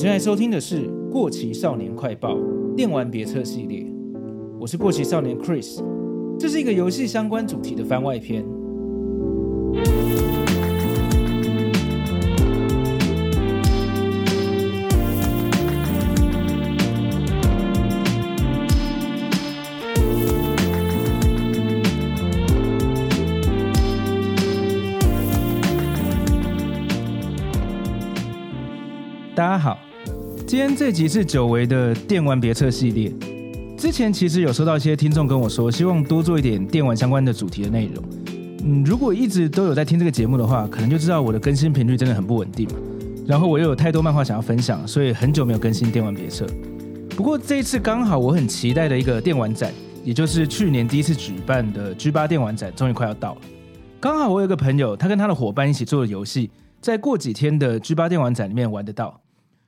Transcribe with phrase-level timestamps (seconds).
[0.00, 2.34] 正在收听的是《过期少年快报》
[2.74, 3.84] 电玩别册系列，
[4.58, 5.84] 我是过期少年 Chris，
[6.38, 8.42] 这是一个游戏相关主题的番外篇。
[30.80, 33.12] 这集是久违的电玩别册系列。
[33.76, 38.02] 之前其实有收到一些听众跟我说，希望多做一点电玩相关的主题的内容。
[38.64, 42.66] 嗯，如果一直都有在听这个节目的话，可能就知道我的更新频率真的很不稳定。
[43.26, 46.46] 然后我又有太多漫画想要分享，所以很久没有更新电玩别册。
[47.10, 49.70] 不过这一次刚好我很期待的一个电玩展，
[50.02, 53.40] 也就是去年第一次举办的 G8 电玩展，终于快要到了。
[54.00, 56.50] 刚好我有个朋友，他跟他的伙伴一起做的游戏，
[56.80, 59.20] 在过几天的 G8 电玩展里面玩得到。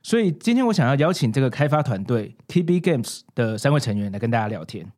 [0.05, 4.91] 所以今天我想要邀请这个开发团队 TB Games 的三位成员来跟大家聊天，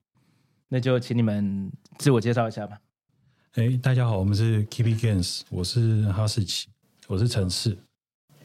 [0.69, 2.79] 那就请你们自我介绍一下吧。
[3.53, 6.67] 哎，大家好，我们是 TB Games，我是哈士奇，
[7.07, 7.77] 我是陈氏。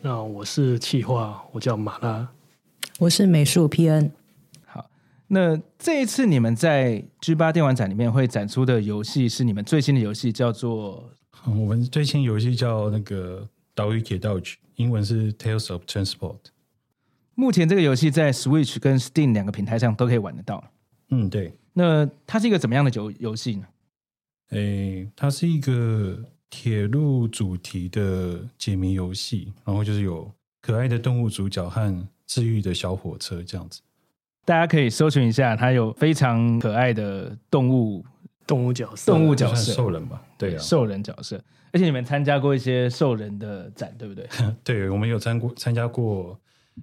[0.03, 2.28] 那我是企划，我叫马拉，
[2.98, 4.11] 我是美术 PN。
[4.66, 4.91] 好，
[5.28, 11.11] 那这一次你们在 G8 电玩展里面会展出的游戏是你们最新的游戏，叫做……
[11.47, 13.41] 我们最新游戏叫那个
[13.75, 14.56] 《岛屿铁道局》。
[14.81, 16.39] 英文是 Tales of Transport。
[17.34, 20.64] 目前这个游戏在 Switch 跟 Steam 两个平台上都可以玩得到。
[21.11, 21.53] 嗯，对。
[21.75, 23.67] 那它是一个怎么样的游游戏呢？
[24.50, 30.31] 诶，它是一个铁路主题的解谜游戏，然后就是有
[30.62, 33.83] 可爱的动物主角和治愈的小火车这样子。
[34.47, 38.05] 大家可以搜寻一下，它有非常可爱的动物
[38.51, 40.20] 动物角色，动物角色，兽人吧？
[40.37, 41.41] 对啊，兽人角色。
[41.73, 44.29] 而且你们参加过一些兽人的展，对不对？
[44.65, 46.37] 对，我们有参过参加过，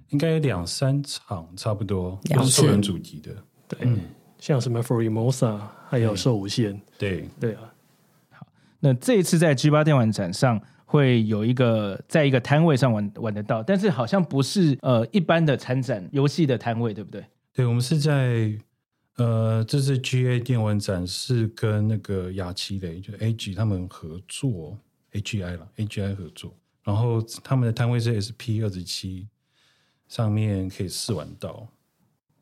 [0.08, 3.30] 应该两三场差不多，都是兽人主题的。
[3.68, 4.00] 对，嗯、
[4.38, 6.80] 像什么 Formosa，还有兽无限。
[6.96, 7.70] 对对啊。
[8.30, 8.46] 好，
[8.80, 17.22] 那这一次在 G 八电玩展上会有一个在一个摊位上玩玩得到，但是好像不是呃一般的参展游戏的摊位，对不对？
[17.52, 18.58] 对，我们是在。
[19.18, 24.78] 呃，这次 GA 电玩展是跟那个雅奇雷就 AG 他们合作
[25.12, 29.26] ，AGI 了，AGI 合作，然后他们的摊位是 SP 二十七，
[30.06, 31.66] 上面可以试玩到，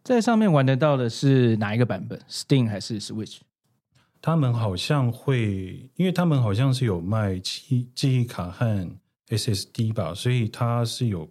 [0.05, 3.39] 在上面玩得到的是哪一个版本？Steam 还是 Switch？
[4.21, 8.91] 他们好像会，因为他们好像是有卖记记忆卡和
[9.29, 11.27] SSD 吧，所以它是有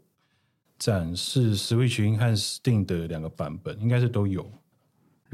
[0.79, 4.49] 展示 Switch 和 Steam 的两个版本，应该是都有。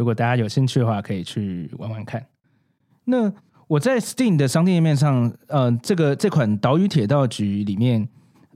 [0.01, 2.25] 如果大家有兴趣的话，可以去玩玩看。
[3.03, 3.31] 那
[3.67, 8.09] 我在 Steam 的商店页面上，呃，这个这款《岛屿铁道局》里面，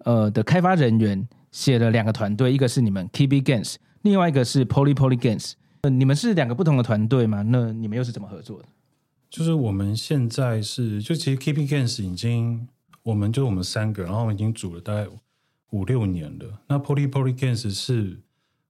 [0.05, 5.51] 呃的开发人员写了两个团队，一个是你们 KB Games，另外一个是 Poly Poly Games。
[5.81, 7.43] 呃，你们是两个不同的团队吗？
[7.43, 8.65] 那你们又是怎么合作的？
[9.29, 12.67] 就是我们现在是，就其实 KB Games 已经，
[13.03, 15.05] 我们就我们三个，然后我们已经组了大概
[15.69, 16.59] 五六年了。
[16.67, 18.17] 那 Poly Poly Games 是。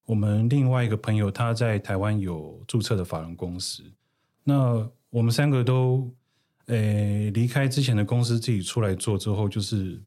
[0.06, 3.84] 我们另外一个朋友，他在台湾有注册的法人公司。
[4.44, 6.14] 那我们三个都，
[6.68, 10.00] 诶，离开之前的公司，自己出来做之后，就是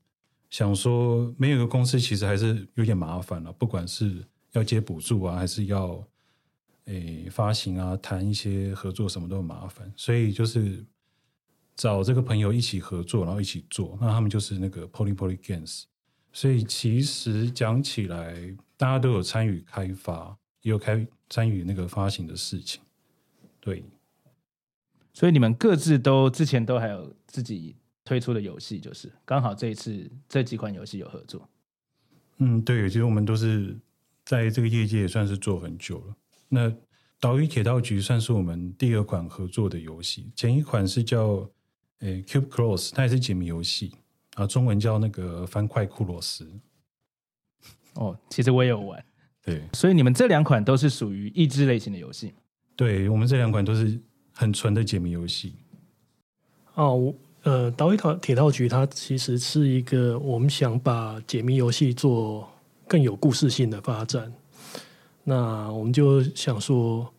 [0.51, 3.53] 想说，没有一个公司其实还是有点麻烦了。
[3.53, 6.07] 不管是要接补助啊，还是要
[6.85, 9.93] 诶发行啊，谈一些合作，什么都很麻烦。
[9.97, 10.87] 所以就是
[11.75, 13.99] 找这个朋友一起合作，然后一起做。
[14.01, 15.85] 那他们就是那个 Poly Poly Games。
[16.39, 18.33] 所以其实讲起来，
[18.77, 22.81] 大家都有参与开发，也有开参与那个发行的事情，
[23.59, 23.83] 对。
[25.13, 31.49] 所以你们各自都之前都还有自己推出的游戏，就是刚好这一次这几款游戏有合作。
[32.37, 33.77] 嗯，对，其实我们都是
[34.25, 36.17] 在这个业界也算是做很久了。
[36.49, 36.71] 那
[37.19, 41.51] 《岛屿铁道局》算是我们第二款合作的游戏，前一款是叫
[41.99, 43.93] 诶《Cube Cross》，它也是解谜游戏。
[44.39, 46.49] 啊，中文叫那个方块库洛斯。
[47.95, 49.05] 哦，其实我也有玩。
[49.45, 52.33] 对，所以你们这两款都是属于益智类型的游戏。
[52.77, 54.01] 对，我们这两款都是
[54.33, 55.57] 很纯的解谜游戏。
[56.75, 57.13] 哦，
[57.43, 62.49] 呃，岛屿铁道局它其实是一个我们想把解谜游戏做
[62.87, 64.33] 更有故事性的发展。
[65.25, 67.13] 那我们就想说，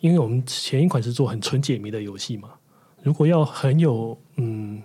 [0.00, 2.54] 因为我们前一款是做很纯解谜的游戏嘛，
[3.02, 4.82] 如果要很有嗯。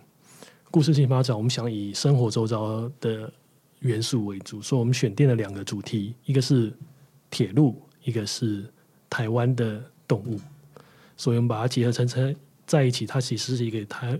[0.77, 3.33] 故事性发展，我们想以生活周遭的
[3.79, 6.71] 元素为主，所以我们选定了两个主题，一个是
[7.31, 8.63] 铁路，一个是
[9.09, 10.39] 台湾的动物，
[11.15, 12.35] 所以我们把它结合成成
[12.67, 14.19] 在一起，它其实是一个台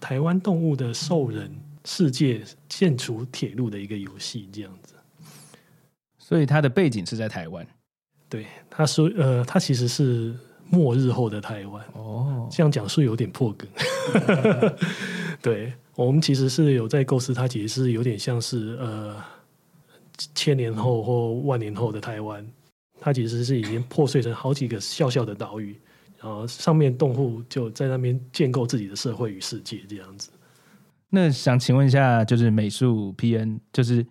[0.00, 1.48] 台湾动物的兽人
[1.84, 4.94] 世界，建筑铁路的一个游戏，这样子。
[6.18, 7.64] 所以它的背景是在台湾。
[8.28, 10.34] 对，他说，呃，它其实是
[10.68, 11.84] 末日后的台湾。
[11.92, 13.68] 哦，这样讲是有点破梗。
[15.40, 19.16] 对，我们其实是有在构思，它其实是有点像是呃
[20.34, 22.46] 千年后或万年后的台湾。
[23.00, 25.78] 它其实是已经破碎成好几个小小的岛屿，
[26.18, 30.30] 然后上面动物就在那边建构自己的社会与世界这样子。
[31.10, 34.06] 那想请问一下，就是美术 PN，就是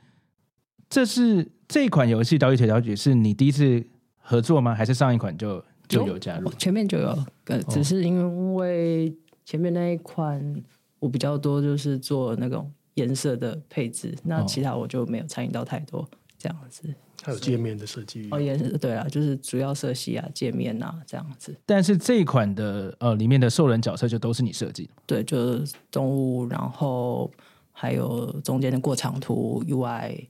[0.89, 3.83] 这是这一款游戏《岛屿铁道局》是你第一次
[4.19, 4.75] 合作吗？
[4.75, 6.51] 还是上一款就就有加入？
[6.51, 9.11] 前面就有，呃，只是因为
[9.43, 10.63] 前面那一款
[11.03, 16.07] 我比较多，就是做那种颜色的配置，那其他我就没有参与到太多
[16.37, 16.95] 这样子。
[17.21, 21.53] 还有界面的设计哦，也是对啊，就是主要色系啊、界面啊这样子。
[21.65, 24.91] 但是这一款的呃里面的兽人角色就都是你设计的？
[25.05, 27.29] 对，就是动物，然后
[27.73, 30.27] 还有中间的过场图 UI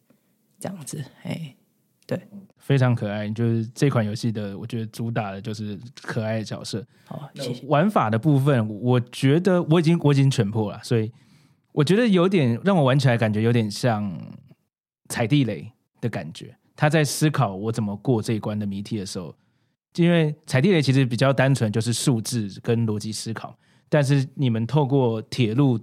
[0.59, 1.55] 这样子，哎，
[2.15, 2.27] 对，
[2.57, 3.29] 非常可爱。
[3.29, 6.85] 就是这款游戏的，我觉得主打的就是可爱的角色。
[7.05, 7.65] 好，谢谢。
[7.67, 11.11] 玩法的部分，我觉得我已经我已经全破了，所以
[11.71, 14.11] 我觉得有点让我玩起来感觉有点像
[15.09, 15.71] 踩地雷
[16.01, 16.55] 的感觉。
[16.75, 19.35] 他在思考我怎么过这一关的谜题的时候，
[19.95, 23.55] 因为踩地雷其实比较单纯，就是数字跟逻辑思考。
[23.89, 25.79] 但是你们透过铁路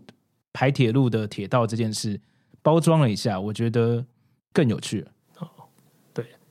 [0.53, 2.21] 排铁路的铁道这件事
[2.61, 4.05] 包装了一下，我觉得
[4.53, 5.13] 更有趣了。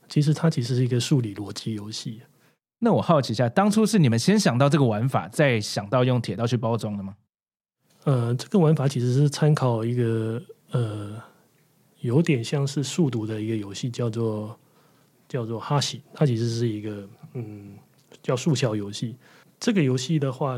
[0.10, 2.22] 其实它其实是一个数理逻辑游戏。
[2.80, 7.16] 那我好奇一下，当初是你们先想到这个玩法，再想到用铁道去包装的吗？
[8.04, 10.42] 呃，这个玩法其实是参考一个
[10.72, 11.22] 呃。
[12.02, 14.58] 有点像是数独的一个游戏，叫做
[15.28, 17.78] 叫做哈希，它其实是一个嗯
[18.24, 19.18] 叫速桥游戏。
[19.60, 20.58] 这个游戏的话，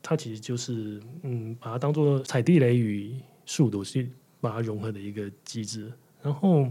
[0.00, 3.14] 它其实就是嗯把它当做踩地雷与
[3.44, 5.92] 数独去把它融合的一个机制。
[6.22, 6.66] 然后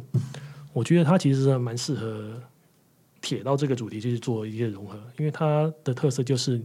[0.74, 2.42] 我觉得它其实是蛮适合
[3.20, 6.62] 铁道这个主题去做一个融合，因为它的特色就是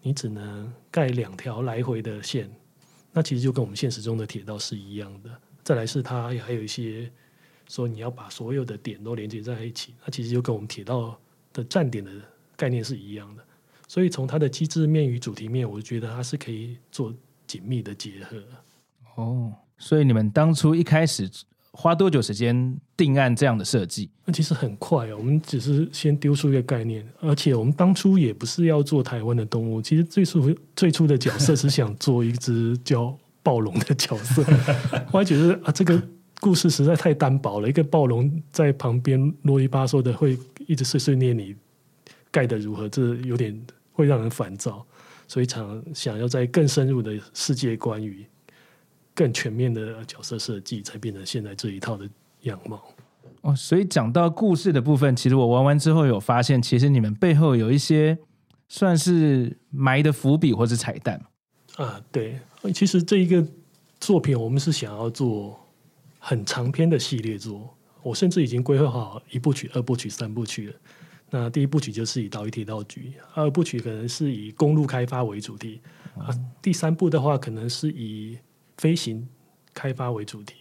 [0.00, 2.50] 你只能盖两条来回的线，
[3.12, 5.30] 那其实就跟我们现实中的铁道是一样的。
[5.62, 7.10] 再来是它还有一些
[7.68, 11.18] 说你要把所有的点都连接在一起，它其实就跟我们铁道
[11.52, 12.10] 的站点的
[12.56, 13.42] 概念是一样的。
[13.88, 17.14] 所以从它的机制面与主题面，我觉得它是可以做
[17.46, 18.42] 紧密的结合。
[19.16, 21.30] 哦，所以你们当初一开始
[21.76, 24.08] 花多久时间定案这样的设计？
[24.24, 33.14] 那其实很快哦，我们只是先丢出一个概念，而且我们当初也不是要做台湾的动物，其实最初最初的角色是想做一只叫。
[33.44, 34.42] 暴龙的角色，
[35.12, 36.02] 我还觉得啊，这个
[36.40, 37.68] 故事实在太单薄了。
[37.68, 41.54] 一个暴龙在旁边啰里吧嗦的，会一直碎碎念你
[42.30, 43.54] 盖的如何，这有点
[43.92, 44.82] 会让人烦躁。
[45.28, 48.24] 所以想想要在更深入的世界观与
[49.14, 52.08] 更全面的角色设计，才变成现在这一套的
[52.42, 52.82] 样貌。
[53.42, 58.18] 哦，所以讲到故事的部分，其实我玩完之后有发现，其实你们背后有一些
[58.68, 61.20] 算是埋的伏笔或是彩蛋。
[61.76, 62.38] 啊，对。
[62.72, 63.46] 其实这一个
[64.00, 65.58] 作品，我们是想要做
[66.18, 67.76] 很长篇的系列作。
[68.02, 70.74] 我甚至已经规划好一部曲、二部曲、三部曲了。
[71.30, 75.80] 那第一部曲就是以岛屿铁道局，二部曲可能是以公路开发为主题，
[76.16, 76.28] 啊，
[76.62, 78.38] 第三部的话可能是以
[78.78, 79.26] 飞行
[79.72, 80.56] 开发为主题。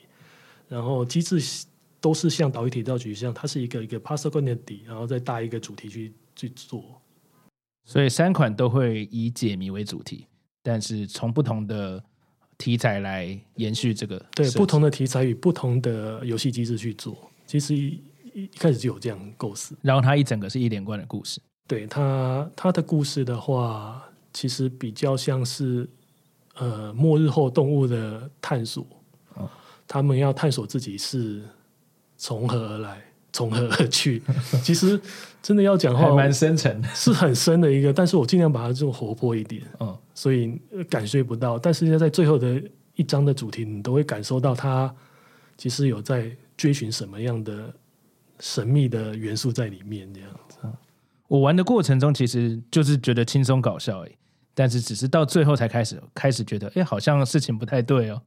[0.67, 1.65] 然后机制
[1.99, 6.83] 都是像岛屿铁道局这样，它是一个一个构建底，然后再搭一个主题去去做。
[7.85, 10.25] 所以三款都会以解谜为主题。
[10.61, 12.01] 但是从不同的
[12.57, 18.01] 题材来延续这个，对不同的题材与不同的游戏机制去做，其实一
[18.33, 19.75] 一开始就有这样构思。
[19.81, 21.41] 然后它一整个是一连贯的故事。
[21.67, 24.01] 对它，它的故事的话，
[24.31, 25.87] 其实比较像是
[26.55, 28.85] 呃末日后动物的探索。
[29.35, 29.49] 哦，
[29.87, 31.41] 他们要探索自己是
[32.17, 33.01] 从何而来。
[33.35, 34.21] 从何而去？
[34.61, 35.01] 其实
[35.41, 37.91] 真的要讲话，还蛮深沉，是很深的一个。
[37.91, 40.55] 但是我尽量把它做活泼一点，嗯，所以
[40.87, 41.57] 感觉不到。
[41.57, 42.61] 但是在最后的
[42.93, 44.93] 一章的主题，你都会感受到它
[45.57, 47.73] 其实有在追寻什么样的
[48.39, 50.07] 神秘的元素在里面。
[50.13, 50.59] 这样子，
[51.27, 54.05] 我玩的过程中其实就是觉得轻松搞笑，
[54.53, 58.21] 但是只是到最后才开始开始觉得，哎，好像事情不太对哦。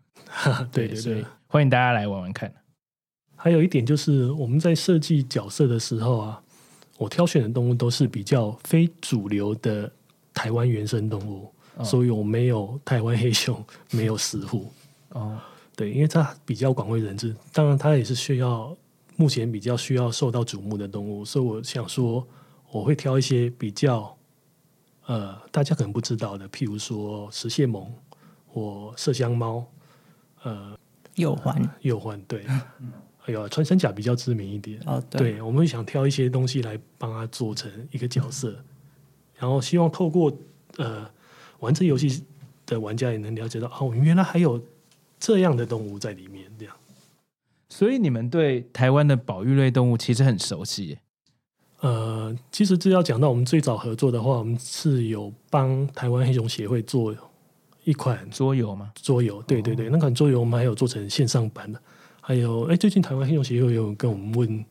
[0.73, 2.53] 对 对对，欢迎大家来玩玩看。
[3.37, 6.43] 还有一点就是，我们在设计角色的时候啊，
[6.99, 9.91] 我挑选的动物都是比较非主流的
[10.35, 14.73] 台湾原生动物，哦、所以我没有台湾黑熊， 没有石虎。
[15.11, 15.39] 哦，
[15.77, 18.77] 对，因为它比较广为人知，当然它也是需要
[19.15, 22.27] 目前比较需要受到瞩目的动物，所以我想说，
[22.73, 24.16] 我会挑一些比较
[25.07, 27.89] 呃大家可能不知道的，譬如说石蟹獴
[28.47, 29.65] 或麝香猫，
[30.43, 30.79] 呃，
[31.17, 32.45] 鼬獾，鼬獾对。
[33.27, 38.57] 哎呀，穿山甲比较知名一点哦，对，对，我们会想挑一些东西来帮他做成一个角色，
[39.35, 40.33] 然后希望透过
[40.77, 41.11] 呃
[41.59, 42.25] 玩这游戏
[42.67, 44.63] 的玩家也能了解到，哦，原来还有
[45.19, 46.77] 这样的动物在里面，这样。
[47.69, 50.99] 所以你们对台湾的保育类动物其实很熟悉。
[51.87, 57.15] 呃，其实这要讲到我们最早合作的话，我们是有帮台湾黑熊协会做
[57.85, 58.91] 一款桌游吗？
[59.01, 61.81] 桌游，对对对，哦、那款桌游我们还有做成线上版的。
[62.21, 64.65] 还有，哎，最近台湾黑熊协会有跟我们问，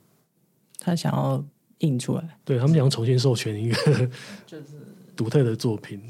[0.78, 1.42] 他想要
[1.78, 3.76] 印出来，对他们想要重新授权一个
[4.46, 4.66] 就是
[5.16, 6.02] 独特的作品。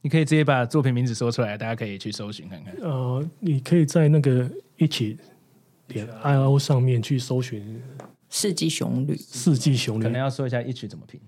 [0.00, 2.72] 你可以直接把作品名字说出来，大家可以去搜寻看看。
[2.82, 5.18] 呃，你可以在那个一起
[5.88, 7.82] 点 I O 上面去搜寻。
[8.36, 11.18] 四季雄旅，四季雄旅可能要说一下 itch 怎么拼？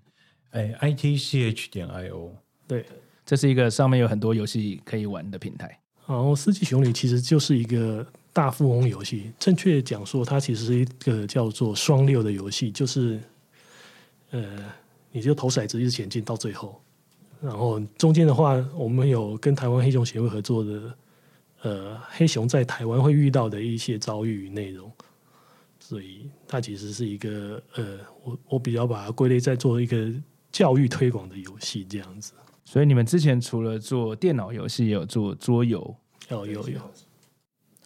[0.51, 2.37] 哎，i t c h 点 i o，
[2.67, 2.85] 对，
[3.25, 5.81] 这是一个上面有很多游戏可以玩的平台。
[6.07, 13.19] 然后四季雄旅其实就是一个大富翁游戏，正确讲说，它其实是一个叫做双六的游戏，就是
[14.33, 14.63] 呃，
[15.11, 16.79] 你就投骰子一直前进到最后，
[17.41, 20.95] 然后中间的话，我们有跟台湾黑熊协会合作的，
[21.63, 24.93] 呃，黑熊在台湾会遇到的一些遭遇与内容。
[25.89, 30.13] 所以它其实是一个呃，我我比较把它归类在做一个
[30.53, 32.35] 教育推广的游戏这样子。
[32.63, 35.97] 所以你们之前除了做电脑游戏，也有做桌游？
[36.29, 36.79] 有有有。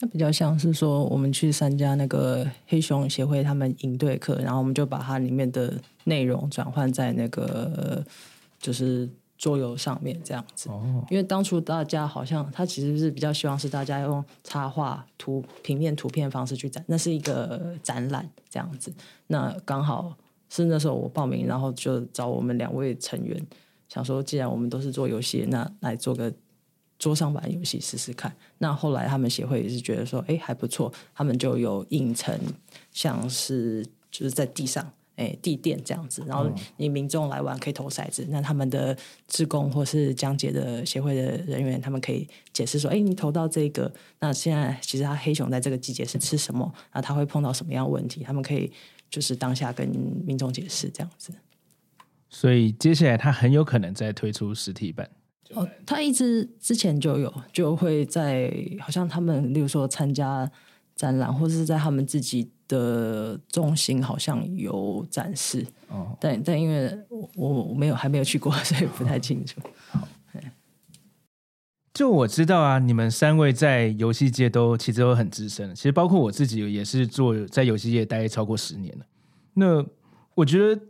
[0.01, 8.05] 它比较像是说，我们去参加那个黑熊协会他们营队课，然后我们就把它里面的内容转换在那个
[8.59, 9.09] 就是。
[9.43, 10.71] 桌游上面这样子，
[11.11, 18.95] 因为当初大家好像他其实是比较希望是大家用插画、图、平面图片方式去展，那是一个展览这样子。
[19.27, 20.17] 那刚好
[20.49, 23.45] 是那时候我报名，然后就找我们两位成员，
[23.89, 26.33] 想说既然我们都是做游戏，那来做个
[26.97, 28.33] 桌上版游戏试试看。
[28.59, 32.39] 那后来他们协会也是觉得说，哎，还不错，他们就有印成
[32.93, 34.93] 像是就是在地上。
[35.23, 38.97] 哎，地垫这样子，然后你民众来玩可以投骰子，嗯、那他们的
[39.29, 46.71] 志工或是讲解的协会的人员，他们可以解释说：哎，你投到这个，那现在其实他黑熊在这个季节是吃什么？
[46.91, 48.23] 然后他会碰到什么样的问题？
[48.25, 48.73] 他们可以
[49.09, 49.89] 就是当下跟
[50.27, 51.33] 民众解释这样子。
[52.29, 55.09] 所以接下来他很有可能再推出实体版。
[55.55, 58.51] 哦，他一直之前就有，就会在
[58.81, 60.51] 好像他们例如说参加
[60.97, 62.51] 展览，或者是在他们自己。
[62.69, 67.29] 的中心好像有展示，哦，但但因为我
[67.65, 69.61] 我没有还没有去过， 所以不太清楚。
[69.91, 70.09] 好，
[71.93, 79.05] 就我知道啊，你们三位在游戏界都其实都很资深，其实包括我自己也是做在游戏界待超过十年了。
[79.53, 79.85] 那
[80.37, 80.81] 我觉得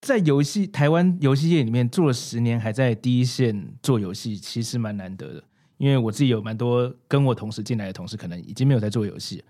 [0.00, 5.44] 在游戏台湾游戏业里面做了十年，还在第一线做游戏，其实蛮难得的。
[5.76, 9.42] 因为我自己有蛮多跟我同时进来的同事，可能已经没有在做游戏。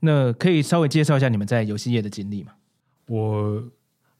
[0.00, 2.52] 那可以稍微介绍一下你们在游戏业的经历吗？
[3.06, 3.62] 我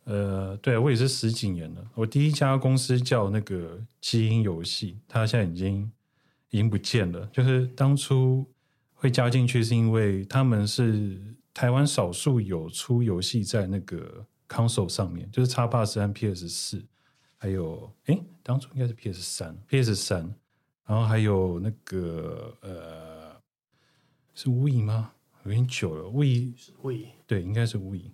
[0.05, 1.85] 呃，对我也是十几年了。
[1.95, 5.93] 我第一家公司叫那个基因游戏，它现在已经
[6.51, 7.27] 已经不见了。
[7.33, 8.47] 就是当初
[8.95, 11.21] 会加进去，是因为他们是
[11.53, 16.83] 台湾少数有出游戏在那个 console 上面，就是 Xbox 和 PS 四，
[17.37, 20.35] 还有哎，当初应该是 PS 三，PS 三，
[20.89, 23.37] 然后还有那个呃，
[24.35, 25.13] 是 Wii 吗？
[25.45, 28.11] 有点久了，Wii Wii 对，应该是 Wii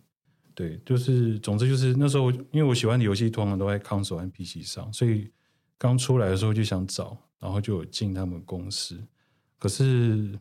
[0.54, 5.30] 对，就是总之就是那时候，因为我喜欢的游戏通常都在 console 和 PC 上，所以
[5.78, 9.00] 刚出来的时候就想找，然后就有进他们公司。
[9.58, 10.38] 可是，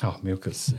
[0.00, 0.74] 好、哦、没有可是，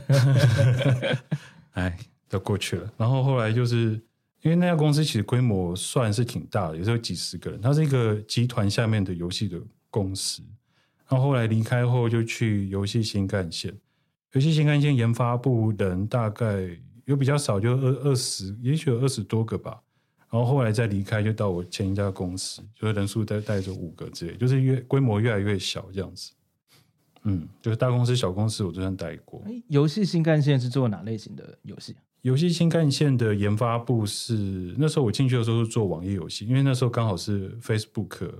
[1.72, 1.98] 哎，
[2.28, 2.90] 都过去了。
[2.96, 4.00] 然后后来就是
[4.40, 9.60] 因为那家公司其实规模算是挺大的，也是有几十个人，它是一个集团下面的游戏的
[9.92, 10.42] 公司。
[11.08, 13.72] 然后后来离开后就去游戏新干线。
[14.32, 16.68] 游戏新干线研发部人大概
[17.04, 19.80] 有比较少，就二二十，也许有二十多个吧。
[20.30, 26.32] 然后后来再离开，就到我前一家公司，就是人数带带着五个之类，就是越规模越来越小这样子。
[27.24, 29.44] 嗯，就是大公司、小公司我都算待过。
[29.68, 31.94] 游戏新干线是做哪类型的游戏？
[32.22, 38.32] 游戏新干线的研发部是那时候我进去的时候是做网页游戏，因为那时候刚好是 Facebook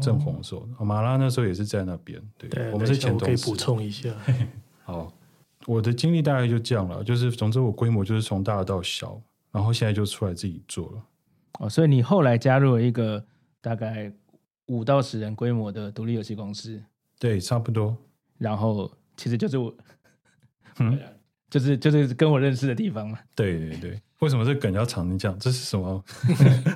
[0.00, 2.20] 正红的时候，马、哦、拉那时候也是在那边。
[2.36, 3.24] 对，对我们是前同事。
[3.26, 4.10] 可以补充一下。
[4.84, 5.12] 好。
[5.66, 9.20] 我的经历大概就这样了，就是总之我规模就是从大到小，
[9.52, 11.02] 然后现在就出来自己做了。
[11.58, 13.22] 哦，所以你后来加入了一个
[13.60, 14.10] 大概
[14.68, 16.82] 五到十人规模的独立游戏公司，
[17.18, 17.94] 对，差不多。
[18.38, 19.72] 然后其实就是我，
[20.78, 20.98] 嗯，
[21.50, 23.18] 就是就是跟我认识的地方嘛。
[23.34, 25.36] 对对对，为什么这梗要长成这样？
[25.38, 26.02] 这是什么？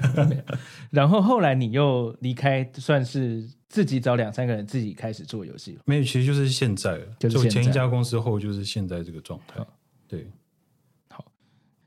[0.90, 3.49] 然后后来你又离开，算是。
[3.75, 7.04] 自己找两三个人自己开始做游戏了，没有，其实就是现在了。
[7.19, 9.61] 就前一家公司后，就是现在这个状态。
[10.07, 10.31] 对，
[11.11, 11.25] 好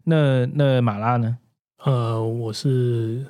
[0.03, 1.37] 那那马拉呢？
[1.85, 3.25] 呃，我是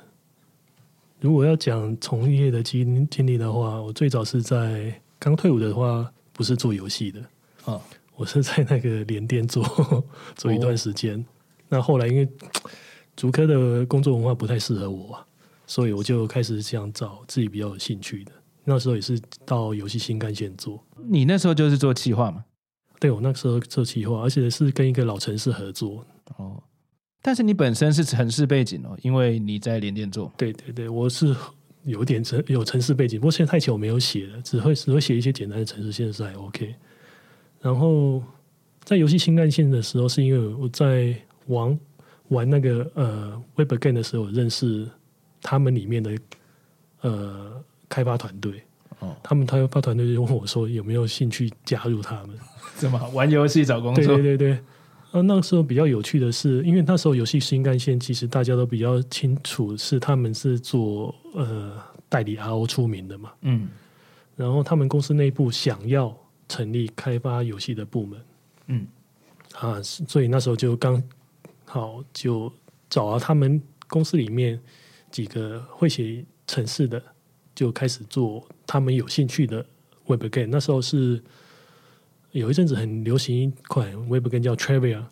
[1.20, 7.22] 如果要讲从业的经经历的话，我最早是在刚退伍的话，不是做游戏的
[7.64, 7.80] 哦，
[8.18, 9.64] 我是在那个联电做
[10.34, 11.18] 做一段时间。
[11.20, 11.24] 哦、
[11.68, 12.28] 那后来因为
[13.16, 15.16] 竹科的工作文化不太适合我，
[15.66, 18.32] 所以我就开始想找自己比较有兴趣的。
[18.64, 20.84] 那时候也是到游戏新干线做。
[21.08, 22.44] 你那时候就是做企划嘛？
[22.98, 26.04] 对，我那时候做企划，而且是跟一个老城市合作。
[26.36, 26.60] 哦。
[27.22, 30.32] 但是你本身是城市背景哦，因为你在联电做。
[30.36, 31.34] 对对对，我是
[31.84, 36.74] 有点城有城市背景，不过现在太久我没有写了，只会只会写一些简单的城市，现在是还 OK。
[37.60, 38.22] 然后
[38.84, 41.14] 在游戏新干线的时候，是因为我在
[41.46, 41.78] 玩
[42.28, 44.88] 玩那个呃 Web Game 的时候，认识
[45.42, 46.16] 他们里面的
[47.00, 48.62] 呃开发团队。
[49.00, 52.36] 哦，他们开发团队就问我说有没有兴趣加入他们？
[52.76, 54.04] 怎么玩游戏找工作？
[54.04, 54.58] 对对对对。
[55.10, 61.72] 啊，那个时候比较有趣的是，因为那时候游戏新干线其实大家都比较清楚，是他们是做呃
[62.08, 63.30] 代理 RO 出名的嘛。
[63.42, 63.68] 嗯。
[64.36, 66.16] 然后他们公司内部想要
[66.48, 68.24] 成立开发游戏的部门。
[68.66, 68.86] 嗯。
[69.54, 71.02] 啊，所以那时候就刚
[71.64, 72.52] 好就
[72.88, 74.60] 找了他们公司里面
[75.10, 77.02] 几个会写程式的，
[77.54, 79.64] 就开始做他们有兴趣的
[80.06, 80.48] Web Game。
[80.48, 81.22] 那时候是。
[82.32, 85.02] 有一阵子很流行一款 Web Game 叫 Trivia，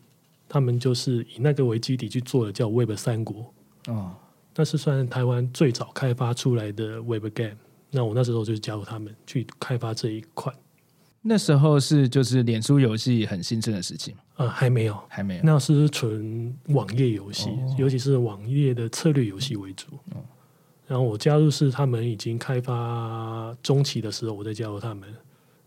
[0.46, 3.52] 他们就是以那个为基底去做的叫 Web 三国。
[3.86, 4.14] 哦，
[4.54, 7.56] 那是算台湾最早开发出来的 Web Game。
[7.90, 10.54] 那我那时候就加入他们去开发这一款。
[11.28, 14.18] 那时候是就是脸书游戏很兴盛的时期吗？
[14.36, 15.42] 呃，还没有，还没有。
[15.42, 19.86] 那是纯网页游戏，哦，尤其是网页的策略游戏为主。
[20.14, 20.22] 哦。
[20.86, 25.12] 然后我加入是他们已经开发中期的时候，我再加入他们。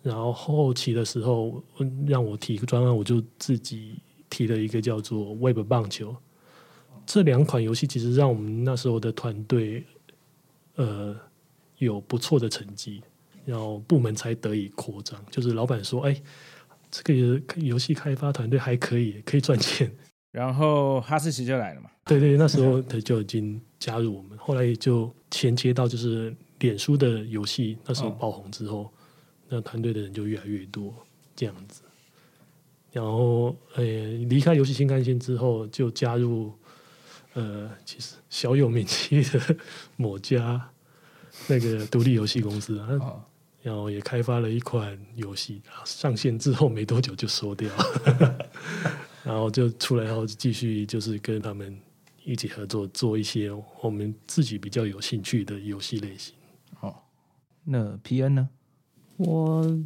[0.02, 1.62] 然后后期的时候，
[2.08, 6.16] 让我提个专案，我就自己提了一个叫做 Web 棒球。
[7.06, 9.84] 这两款游戏其实让我们那时候的团队，
[10.76, 11.14] 呃，
[11.80, 13.02] 有不错的成绩，
[13.50, 15.20] 然后部门才得以扩张。
[15.32, 16.22] 就是老板说：“哎，
[16.92, 19.92] 这个游戏开发团队还可以，可以赚钱。”
[20.32, 21.90] 然后哈士奇就来了嘛。
[22.06, 28.84] 对对，那时候他就已经加入我们，后来就衔接到就是脸书的游戏，那时候爆红之后。
[28.84, 28.92] 哦
[29.52, 30.94] 那团队的人就越来越多，
[31.36, 31.82] 这样子。
[32.92, 33.84] 然后，呃，
[34.30, 36.54] 离开游戏新干线之后，就加入
[37.34, 39.58] 呃，其实小有名气的
[39.98, 40.70] 某家
[41.48, 43.26] 那个独立游戏公司啊。
[43.62, 47.70] 然后也开发了一款游戏，上线之后没多久就收掉。
[49.24, 51.78] 然后就出来后继续就是跟他们
[52.24, 56.34] 一起合作，做一些我们自己比较有兴趣的游戏类型。
[56.80, 56.96] 哦，
[57.66, 58.50] 那 PN 呢？
[59.18, 59.84] 我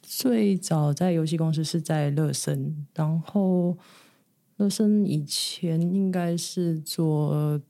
[0.00, 3.76] 最早在游戏公司是在乐森，然后
[4.56, 7.60] 乐森以前应该是做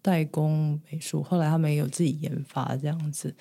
[0.00, 3.34] 代工美术，后来他们也有自己研发这样子。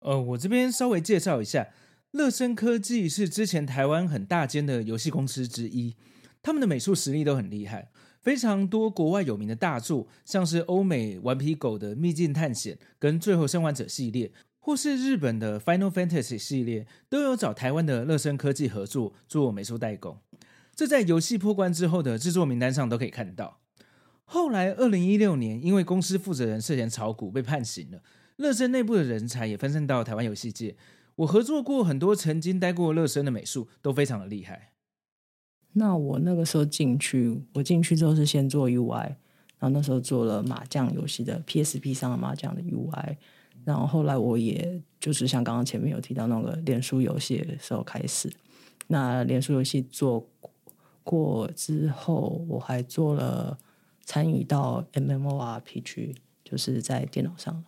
[0.00, 1.68] 呃，我这边稍微介绍一下，
[2.12, 5.94] 乐声科技是之前台湾很大间的游戏公司之一，
[6.42, 14.32] 他们的美术实力都很厉害，非常多国外有名的大作，像是欧美顽皮狗的《秘境探险》跟《最后生还者》系列。
[14.62, 20.18] 或是日本的 Final Fantasy 系列都有找台湾的乐声科技合作做美术代工，
[20.76, 23.58] 这在游戏破关之后的制作名单上都可以看到。
[24.24, 28.02] 后来二零一六年，因为公司负责人涉嫌炒股被判刑了，
[28.40, 30.74] 乐声内部的人才也分散到台湾游戏界。
[31.16, 34.72] 我合作过很多曾经待过乐声的美术，都非常的厉害。
[35.74, 39.04] 那我那个时候进去，我进去之后是先做 UI，
[39.58, 43.16] 然后那时候做了麻将游戏的 PSP 上的麻将的 UI。
[43.62, 48.32] 然后后来我也就是像刚刚前面有提到那个脸书游戏的时候开始，
[48.86, 50.26] 那脸书游戏做
[51.04, 53.58] 过之后，我还做了
[54.02, 57.62] 参与到 MMORPG，就是在电脑上，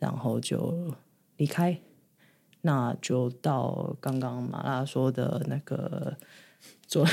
[0.00, 0.92] 然后就
[1.36, 1.80] 离开，
[2.62, 6.16] 那就到刚刚马拉说的那个
[6.88, 7.06] 做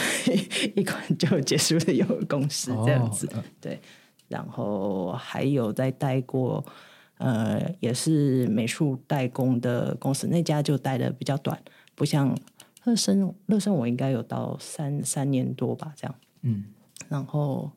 [0.75, 3.79] 一款就结束的游戏公司这样子，哦，对，
[4.27, 6.65] 然后还有在待过。
[7.19, 11.59] 呃，也是美术代工的公司，那家就待的比较短，
[11.95, 12.37] 不像
[12.83, 13.33] 乐生。
[13.47, 16.15] 乐生我应该有到三三年多吧，这样。
[16.43, 16.65] 嗯，
[17.09, 17.71] 然后，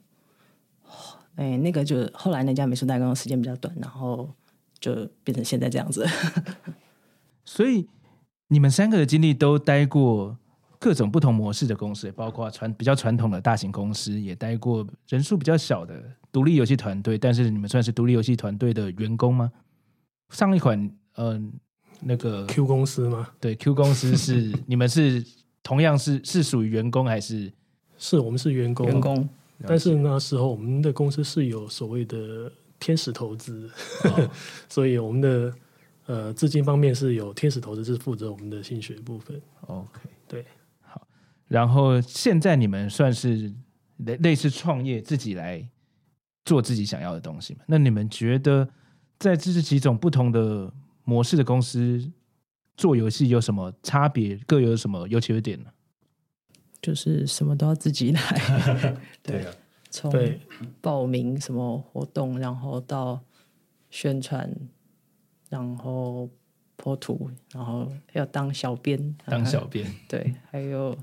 [1.36, 4.28] 哎，那个就后来那家美术代工的时间比较短，然后
[4.80, 6.06] 就变成现在这样子。
[7.44, 7.86] 所以
[8.48, 10.36] 你们三个的经历都待过
[10.78, 16.02] 各种不同模式的公司，包括传比较传统的大型公司，也待过人数比较小的。
[16.32, 19.50] 独立游戏团队，但是你们算是独立游戏团队的员工吗？
[20.28, 20.78] 上一款，
[21.16, 21.42] 嗯、呃，
[22.02, 23.28] 那个 Q 公司吗？
[23.40, 25.26] 对，Q 公司是 你们是
[25.60, 27.52] 同样是是属于员工还是？
[27.98, 29.28] 是我们是员工，员工。
[29.66, 33.70] 但是那时候我们的公司是有所谓的天使投资，
[34.04, 34.30] 哦、
[34.68, 35.54] 所以我们的
[36.06, 39.40] 呃资金方面是有天使投资是负责我们的心血部分。
[39.66, 40.44] OK，对，
[40.80, 41.06] 好。
[41.46, 43.52] 然后现在你们算是
[43.98, 45.64] 类类似创业，自己来
[46.44, 47.60] 做自己想要的东西嘛？
[47.68, 48.68] 那你们觉得
[49.18, 50.72] 在这几种不同的
[51.04, 52.10] 模式的公司
[52.76, 54.36] 做游戏有什么差别？
[54.46, 55.70] 各有什么优缺点呢？
[56.82, 58.20] 就是什么都要自己来，
[59.22, 59.52] 对啊，
[59.90, 60.11] 从
[60.81, 63.20] 报名什么活动，然后到
[63.90, 64.50] 宣传，
[65.48, 66.31] 然后
[66.79, 70.96] po 图，然后要当小编，当小编， 对，还有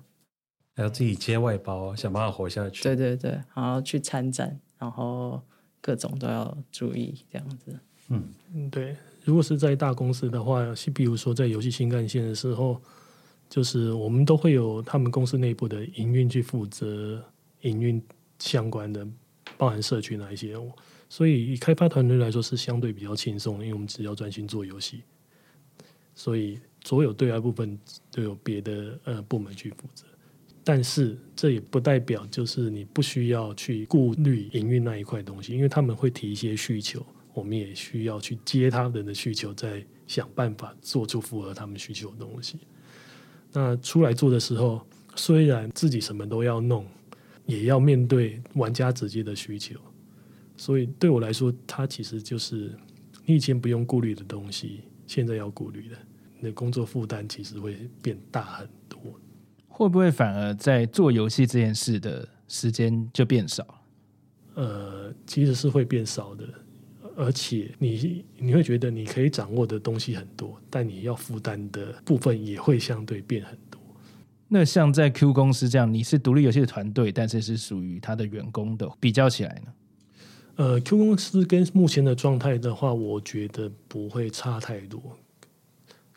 [0.74, 5.42] 还要自己接外包，想办法活下去，对对对，然后去参展，然后
[5.82, 8.24] 各种都要注意，这样子，嗯。
[8.54, 10.64] 嗯，对，如果是在大公司的话，
[10.96, 12.82] 比如说在游戏新干线的时候。
[13.50, 17.24] 就是我们都会有他们公司内部的营运去负责
[17.62, 18.04] 营运
[18.40, 19.08] 相关的，
[19.58, 20.56] 包含社区那一些，
[21.10, 25.04] 所以以开发团队来说是相对比较轻松，因为我们只要专心做游戏，
[26.16, 27.78] 所以所有对外部分
[28.12, 30.06] 都有别的呃部门去负责。
[30.64, 42.60] 但是这也不代表就是你不需要去顾虑营运那一块东西，因为他们会提一些需求，我们也需要去接他们的需求，再想办法做出符合他们需求的东西。
[43.54, 46.86] 那出来做的时候，虽然自己什么都要弄，
[47.48, 49.80] 也要面对玩家直接的需求，
[50.56, 52.72] 所以对我来说，它其实就是
[53.26, 55.96] 你以前不用顾虑的东西，现在要顾虑的，
[56.38, 59.00] 你的工作负担其实会变大很多。
[59.68, 63.66] 会不会反而在做游戏这件事的时间就变少？
[64.56, 66.48] 呃，其实是会变少的。
[67.16, 73.67] 而且你你会觉得你可以掌握的东西很多，但你要负担的部分也会相对变很多。
[74.50, 79.74] 那像在 Q 公司这样，你是独立游戏的团队，但是是属于他的员工的，比较起来呢？
[80.56, 85.02] 呃，Q 公司跟目前的状态的话，我觉得不会差太多。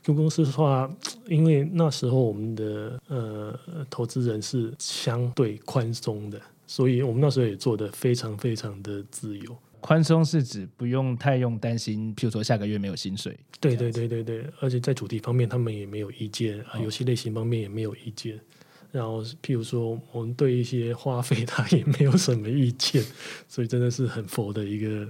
[0.03, 0.91] Q 公司的话，
[1.29, 3.59] 因为那时候我们的呃
[3.91, 9.55] 投资人是相对宽松的，所以我们那时候也做得非常非常的自由。
[9.81, 13.39] 宽松是指不用太用担心，譬如说下个月没有薪水。
[13.59, 18.39] 对对对对对，而且在主题方面他们也没有意见啊，游戏类型方面也没有意见。
[18.93, 23.05] 然后譬如说我们对一些花费他也没有什么意见，
[23.47, 25.09] 所以真的是很佛的一个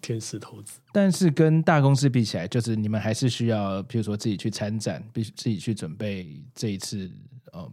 [0.00, 0.78] 天使投资。
[0.92, 7.10] 但是跟大公司比起来，就是你们还是需要譬如说自己去参展，必须自己去准备这一次
[7.52, 7.68] 嗯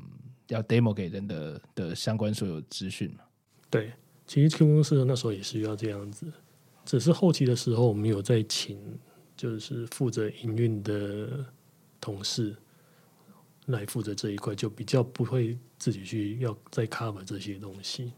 [0.48, 3.24] 要 demo 给人的的相关所有资讯嘛。
[3.70, 3.92] 对。
[4.34, 6.26] 其实 Q 公司那时候也是要这样子，
[6.86, 8.80] 只是后期的时候我们有在请，
[9.38, 11.46] 就是负责营运的
[12.02, 12.58] 同事
[13.68, 18.12] 来负责这一块，就比较不会自己去要再 cover 这些东西。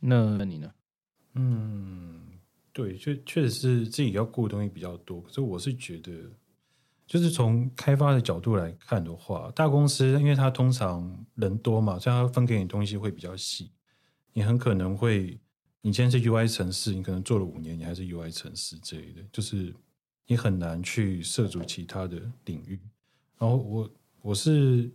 [0.00, 0.72] 那你呢？
[1.34, 2.22] 嗯，
[2.72, 5.20] 对，就确实是自己要顾的东西比较多。
[5.20, 6.10] 可是我是觉得，
[7.06, 13.70] 就是从开发的角度来看的话，大公司因为它通常人多嘛，所以它分给你的东西会比较细。
[14.38, 15.36] 你很可能会，
[15.80, 19.74] 你今天是 UI 城市，你可能做了五年，你还是 UI 城市之类的，就是
[20.28, 22.78] 你很难去涉足其他的领域。
[23.36, 23.90] 然后我
[24.22, 24.88] 我是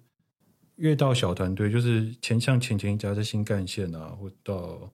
[0.77, 4.89] 越到小团队，就是前像前前一家在新干线啊，或到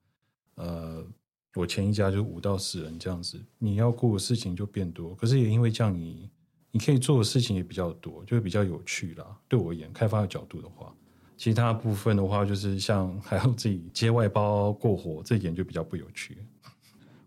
[0.55, 1.05] 呃
[1.53, 5.13] 我前一家就五到十人这样子，你要顾的事情就变多。
[5.13, 6.27] 可是也因为这样，你
[6.71, 9.39] 你可以做的事情也比较多，就会比较有趣啦。
[9.47, 10.91] 对我而言，开发的角度的话。
[11.39, 16.37] 其他部分的话，就是像还要自己接外包过活，这一点就比较不有趣。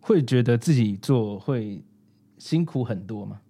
[0.01, 1.83] 会觉得自己做会
[2.37, 3.41] 辛苦很多吗？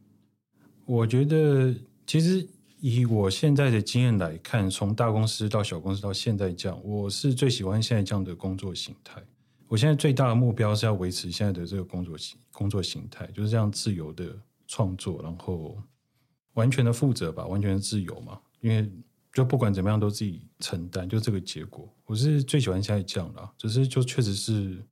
[0.85, 1.75] 我觉得，
[2.07, 2.47] 其实
[2.79, 9.21] 以我现在的经验来看，从大公司到小公司到现在这样，我是最喜欢现在这样的工作形态。
[9.67, 14.33] 我现在最大的目标是要维持现在的这个工作形工作形态，就是这样自由的
[14.69, 15.77] 创作，然后
[16.53, 18.89] 完全的负责吧，完全的自由嘛，因为。
[19.33, 21.91] 就不管怎么样都自己承担，就这个结果。
[22.05, 24.85] 我是最喜欢现在这样啦，只是就确实是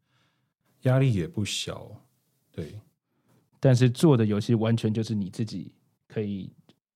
[0.83, 1.91] 压力也不小，
[2.51, 2.81] 对。
[3.61, 5.71] 但是做的游戏完全就是你自己
[6.09, 6.51] 可以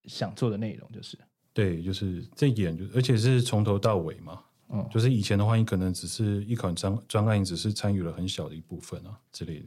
[0.07, 1.19] 想做的内容，就是
[1.53, 4.43] 对，就是这一点就而且是从头到尾嘛。
[4.71, 9.67] 嗯，就是以前的话，你可能只是一款专专案，只是参与了很小的一部分啊之类的。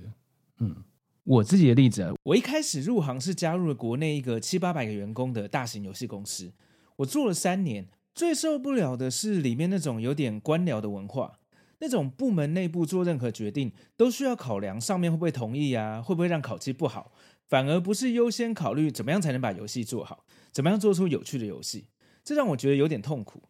[0.58, 0.76] 嗯，
[1.24, 6.52] 我自己的例子啊，我一开始入行是加入了国内一个七八百个员工的大型游戏公司。
[6.98, 11.40] 我做了三年，最受不了的是里面那种有点官僚的文化，
[11.80, 17.12] 那种部门内部做任何决定都需要考量上面会不会同意啊，会不会让考期不好，
[17.48, 21.90] 反而不是优先考虑怎么样才能把游戏做好，怎么样做出有趣的游戏，
[22.24, 23.44] 这让我觉得有点痛苦。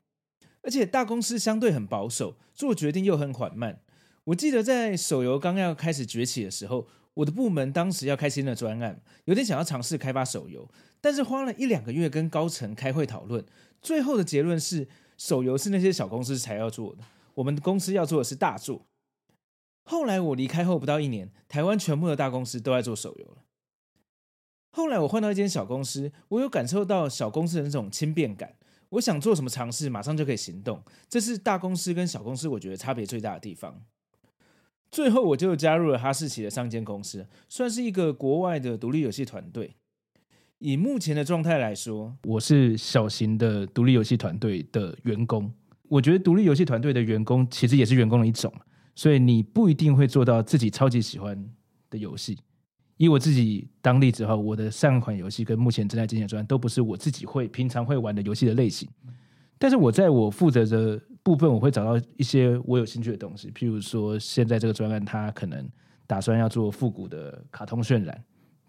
[0.64, 3.80] 而且大公司相对很保守，做决定又很缓慢。
[4.26, 13.46] 我记得在手游刚要开始崛起的时候，我的部门当时要开新的专案，有点想要尝试开发手游，但是花了一两个月跟高层开会讨论，
[13.82, 17.04] 最后的结论是，手游是那些小公司才要做的，
[17.36, 18.86] 我们公司要做的是大作。
[19.84, 23.44] 后来我离开后不到一年，台湾全部的大公司都在做手游了。
[24.72, 28.56] 后来我换到一间小公司，我有感受到小公司的那种轻便感。
[28.90, 30.84] 我想做什么尝试，马上就可以行动。
[31.10, 33.82] 这是大公司跟小公司我觉得差别最大的地方。
[34.92, 39.76] 最后我就加入了哈士奇的上间公司，算是一个国外的独立游戏团队。
[40.60, 45.52] 以目前的状态来说，我是小型的独立游戏团队的员工。
[45.88, 48.52] 我觉得独立游戏团队的员工其实也是员工的一种，
[48.96, 51.48] 所以你不一定会做到自己超级喜欢
[51.92, 52.40] 的游戏。
[52.98, 58.90] 以我自己当例子的话，我的上一款游戏跟目前正在进行的专都不是我自己会平常会玩的游戏的类型，
[59.60, 65.70] 但是我在我负责的部分，我会找到一些我有兴趣的东西，譬如说现在这个专案它可能
[66.08, 68.20] 打算要做复古的卡通渲染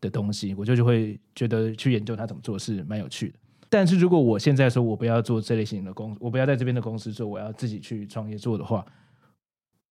[0.01, 3.35] 的东西，我就就会觉得去研究他怎么做是蛮有趣的。
[3.69, 8.85] 但是如果我现在说我不要做这类型的公，我不要在这边的公司做，我要自己去创业做的话，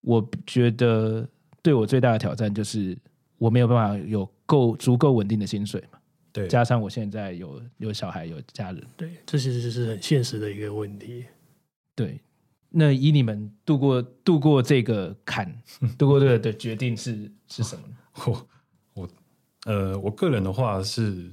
[0.02, 1.28] 我觉得
[1.62, 2.98] 对我最大的挑战就是。
[3.40, 6.00] 我没有办法有够足够稳定的薪水嘛？
[6.34, 11.24] 对，加上我现在有有小孩有家人，对，这其实是很现实的一个问题。
[11.94, 12.20] 对，
[12.72, 15.56] 那以你们度过度过这个坎，
[16.00, 17.96] 度过这个的决定是是什么呢？
[19.68, 21.30] 呃，我个人的话是，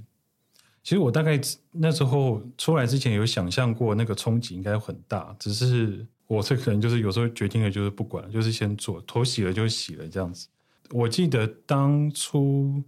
[0.82, 10.48] 其实我大概那时候出来之前有想象过那个冲击应该很大，只是我这可能就是有时候决定了就是不管，就是先做，头洗了就洗了这样子。
[10.90, 12.82] 我记得当初，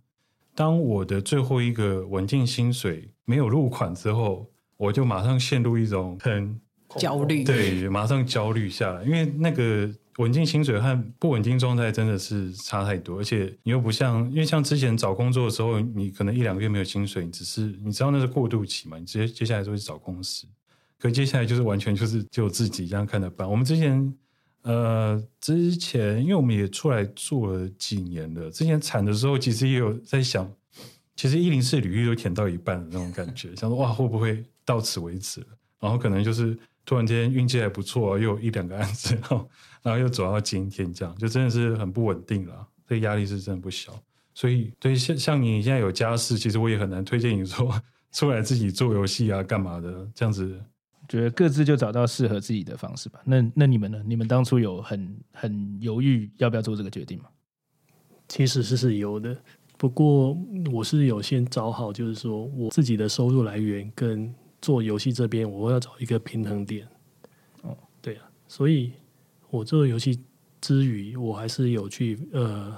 [0.53, 6.61] 当我的最后一个稳定薪水没有入款之后，我就马上陷入一种很
[6.97, 20.47] 焦虑，对，马上焦虑下来，因为那个稳定薪水和不稳定状态真的是差太多，而且你又不像，因为像之前找工作的时候，你可能一两个月没有薪水，你只是你知道那是过渡期嘛，你直接接下来就会找公司，
[20.99, 23.49] 可接下来就是完全就是就自己这样看着办。
[23.49, 24.15] 我们之前。
[24.63, 30.53] 呃，之前因为我们也出来做了几年了，之前惨的时候，其实也有在想，
[31.15, 35.47] 其实一零四履历都填到一半的那种感觉，想说哇，会不会到此为止了？
[35.81, 39.49] 然后可能就是突然间运气还不错，又有一两个案子，然后
[39.83, 43.93] 然后又走到今天这样，就真的是很不稳定了，这个压力是真的不小。
[44.35, 50.61] 所以对像像你现在有家室，其实我也很难推荐你说出来自己做游戏啊，干嘛的这样子。
[51.09, 53.21] 觉得各自就找到适合自己的方式吧。
[53.25, 54.03] 那那你们呢？
[54.05, 57.27] 你们当初有很很犹豫要不要做这个决定吗？
[58.27, 59.37] 其实是是有的，
[59.79, 60.37] 不过
[60.73, 66.87] 我是有先找好，就是说我自己的收入来源跟做游戏这边，我要找一个平衡点。
[67.63, 68.93] 哦，对啊，所以
[69.51, 70.19] 我做游戏
[70.61, 72.77] 之余，我还是有去呃，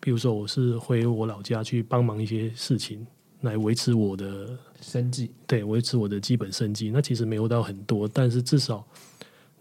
[0.00, 3.06] 比如说我是回我老家去帮忙一些事情。
[3.42, 6.90] 来维持我的生计，对，维持我的基本生计。
[6.90, 8.84] 那其实没有到很多，但是至少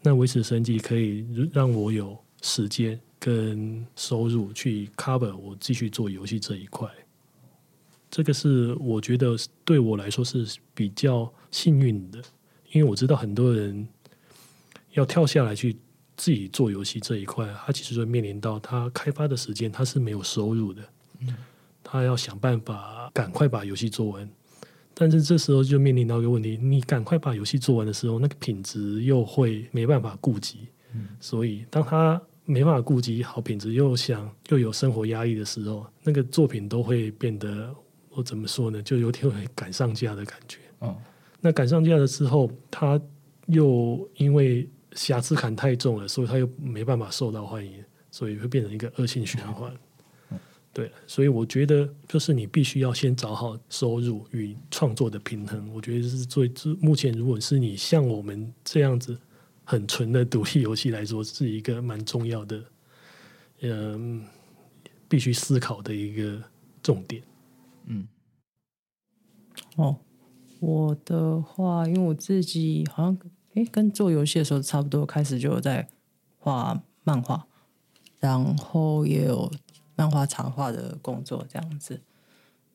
[0.02, 6.90] 那维持生计可以让我有时间跟收入去 cover 我继续做游戏这一块。
[8.16, 12.24] 这个是我觉得对我来说是比较幸运的，
[12.72, 13.86] 因为我知道很多人
[14.94, 15.76] 要跳下来去
[16.16, 20.82] 自己做游戏这一块，他其实就面临到他开发的时间他是没有收入的。
[21.20, 21.36] 嗯
[21.84, 24.30] 他要想办法赶快把游戏做完，
[24.94, 30.70] 但是这时候就面临到一个问题：你赶快把游戏做完的时候，那个品质又会没办法顾及。
[30.94, 37.76] 嗯，所以当他没办法顾及好品质，又想又有生活压力的时候，那个作品都会变得
[38.16, 38.82] 我怎么说呢？
[38.82, 40.60] 就有点会 赶上架的感觉。
[40.80, 40.96] 哦，
[41.42, 43.00] 那赶上架了之后，他
[43.48, 49.72] 又因为瑕疵感太重了，所以他又没办法受到欢迎，所以会变成一个恶性循环。
[50.74, 55.74] 对，所以我觉得就是你必须要先找好收入与创作的平衡。
[55.74, 56.52] 我觉得是最
[56.82, 59.18] 目前，如果是你像我们这样子
[59.64, 62.64] 很纯的独立游戏来说，是一个蛮重要的，
[63.62, 64.26] 嗯，
[65.08, 66.44] 必须思考的一个
[66.84, 67.24] 重点。
[67.86, 68.08] 嗯，
[69.76, 69.98] 哦，
[70.60, 73.18] 我的话，因为我自己好像
[73.54, 75.88] 诶跟做游戏的时候差不多，开始就有在
[76.38, 77.48] 画漫画，
[78.20, 79.52] 然后也有。
[79.98, 82.02] 漫画插画的工作这样子，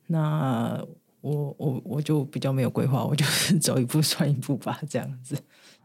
[0.07, 0.83] 那
[1.21, 5.37] 我我我就比较没有规划，我就是走一步算一步吧，这样子。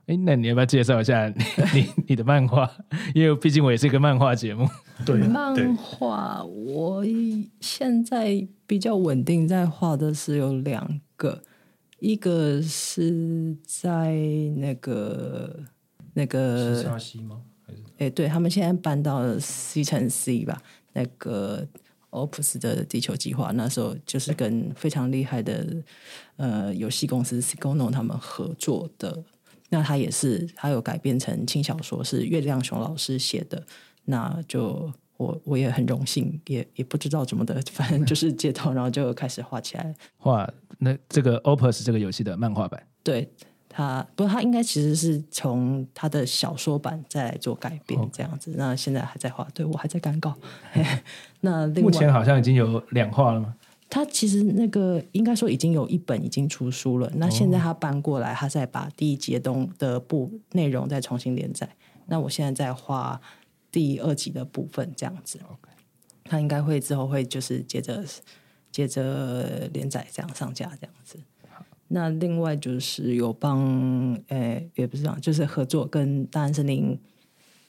[0.08, 1.36] 哎，那你要不要介绍一下你
[1.74, 2.70] 你，你的漫画？
[3.16, 4.70] 因为毕竟我也是一个漫画节目。
[5.04, 7.04] 对，漫画我
[7.60, 11.42] 现在比较稳定在画的是有两个，
[12.00, 14.14] 一个是在
[14.58, 15.64] 那个
[16.14, 17.42] 那个沙西吗？
[17.66, 17.80] 还是？
[17.98, 20.62] 哎，对他们现在搬到了 C 城 C 吧，
[20.94, 21.68] 那个
[22.12, 25.66] Opus 的地球计划，那时候就是跟非常厉害的
[26.38, 29.24] 呃游戏公司 Psychono 他们合作的。
[29.70, 33.62] 那他也是，他有改编成轻小说，是月亮熊老师写的。
[34.06, 39.96] 那就我我也很荣幸，也也不知道怎么的，反正就是接到，然后就开始画起来。
[40.18, 40.48] 画
[40.78, 43.28] 那这个 Opus 这个游戏的漫画版，对
[43.68, 48.54] 他，不过他应该其实是从他的小说版再来做改编这样子。
[48.58, 50.34] 那现在还在画，对我还在赶稿。
[51.42, 53.56] 那另外目前好像已经有两画了吗？
[53.96, 57.10] 他其实那个应该说已经有一本已经出书了。
[57.16, 61.78] 那现在他搬过来，他再把第一节东的部内容再重新连载。
[62.08, 63.22] 那我现在在画
[63.72, 65.40] 第二集的部分，这样子。
[66.26, 68.04] 他应该会之后会就是接着
[68.70, 71.18] 接着连载这样上架这样子。
[71.88, 73.64] 那另外就是有帮
[74.28, 77.00] 诶也不是这样，就是合作跟大安森林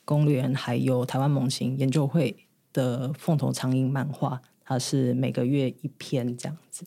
[0.05, 2.37] 公园还有台湾猛禽研究会
[2.73, 4.43] 的凤头苍鹰漫画。
[4.69, 6.85] 它是每个月一篇这样子，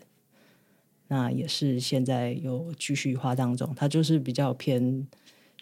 [1.07, 3.73] 那也是现在有继续画当中。
[3.73, 5.07] 它就是比较偏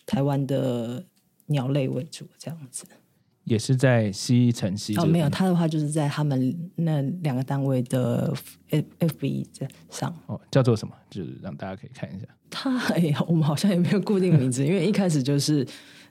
[0.07, 1.05] 台湾的
[1.45, 2.85] 鸟类为主这样子，
[3.43, 8.33] 也是在西城西哦，没有，它的话就是在他们那两个单位的
[8.71, 9.47] F F B
[9.91, 10.95] 上哦，叫做什么？
[11.11, 12.25] 就是让大家可以看一下。
[12.49, 15.63] 它 哎呀，我们好像也没有固定名字，因为一开始就是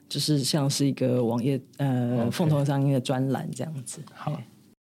[0.08, 4.00] 就是像是一个网页呃凤头苍鹰的专栏这样子。
[4.14, 4.40] 好。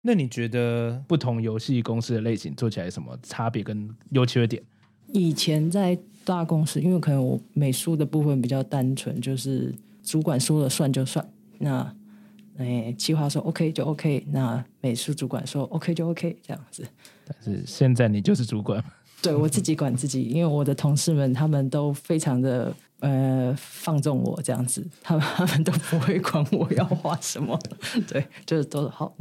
[0.02, 4.62] 那你觉得不同游戏公司的类型做起来什么差别跟优缺点？
[5.12, 11.26] 以前在大公司，因为可能我美术的部分比较单纯，就是主管说了算就算。
[11.58, 11.94] 那
[12.56, 16.86] 诶，企划说 OK 就 OK，那美术主管说 OK 就 OK 这样子。
[17.24, 18.82] 但是现在你就是主管，
[19.22, 27.58] 对，我自己管自己，因为我的同事们他们都非常的呃放纵我这样子，他们他们都不会管我要画什么，
[28.08, 29.14] 对，就是都好。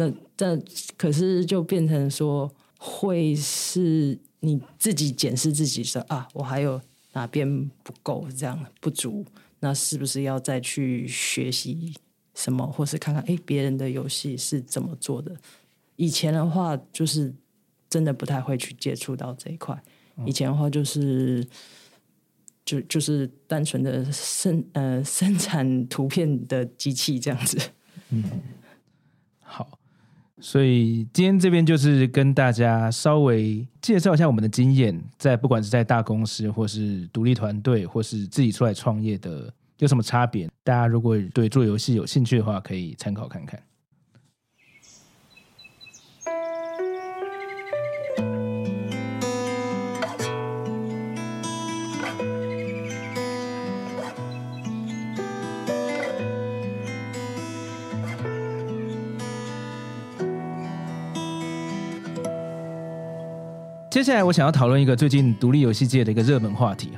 [0.00, 0.58] 那但
[0.96, 6.80] 可是就变成说，会是你自己检视自己说啊，我还有
[7.12, 9.26] 哪边不够，这样不足，
[9.58, 11.92] 那是不是要再去学习
[12.34, 15.36] 什么，或是看看哎别人的游戏是怎么做的？
[15.96, 17.34] 以前的话就是
[17.90, 19.78] 真的不太会去接触到这一块，
[20.24, 21.46] 以前的话就是
[22.64, 27.58] 就就是单纯的生呃生产图片的机器这样子，
[28.08, 28.24] 嗯，
[29.42, 29.79] 好。
[30.40, 40.48] 所以今天这边就是跟大家稍微介绍一下我们的经验，在不管是在大公司，或是独立团队，或是自己出来创业的，有什么差别？
[40.64, 43.60] 大家如果对做游戏有兴趣的话，可以参考看看。
[64.00, 66.92] 接下来我想要讨论一个最近独立游戏界的一个热门话题，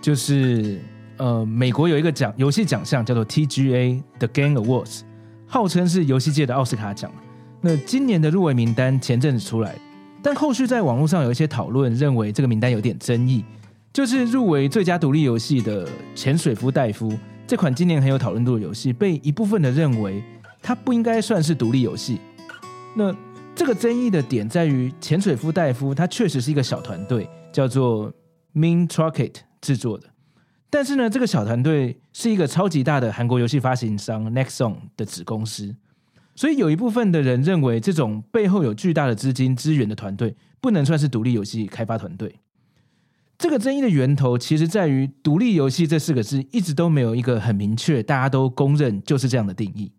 [0.00, 0.80] 就是
[1.18, 5.02] 呃，美国有一个奖游戏奖项叫做 TGA The Game Awards，
[5.46, 7.12] 号称是游戏界的奥斯卡奖。
[7.60, 9.74] 那今年的入围名单前阵子出来，
[10.22, 13.44] 但后续在网络上有一些讨论，认为这个名单有点争议。
[13.92, 17.10] 就是入围最佳独立游戏的《潜水夫戴夫》
[17.46, 20.24] 这款今年很有讨论度的游戏，被一部分的认为
[20.62, 22.18] 它不应该算是独立游戏。
[22.94, 23.14] 那
[23.58, 28.12] 这个争议的点在于，潜水夫戴夫他确实是一个小团队，叫做
[28.54, 30.08] Mintrocket 制作的。
[30.70, 35.74] 但是呢，这个小团队是一个超级大的韩国游戏发行商 Nexon 的子公司，
[36.36, 42.36] 所以有一部分的人认为，这种背后有巨大的资金资源的团队，不能算是独立游戏开发团队。
[43.36, 49.90] 这个争议的源头，其实在于“独立游戏”这四个字一直都没有一个很明确，大家都公认就是这样的定义。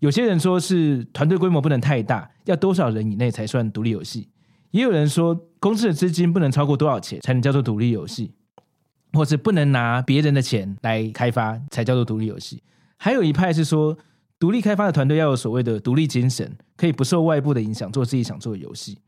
[0.00, 4.28] 有些人说是团队规模不能太大，要多少人以内才算独立游戏？
[4.70, 8.32] 也有人说公司的资金不能超过多少钱才能叫做独立游戏，
[9.12, 12.62] 或是不能拿别人的钱来开发才叫做独立游戏。
[12.96, 13.98] 还有一派是说，
[14.38, 18.98] 独立开发的团队要有所谓的独立精神，可以不受外部的影响做自己想做的游戏。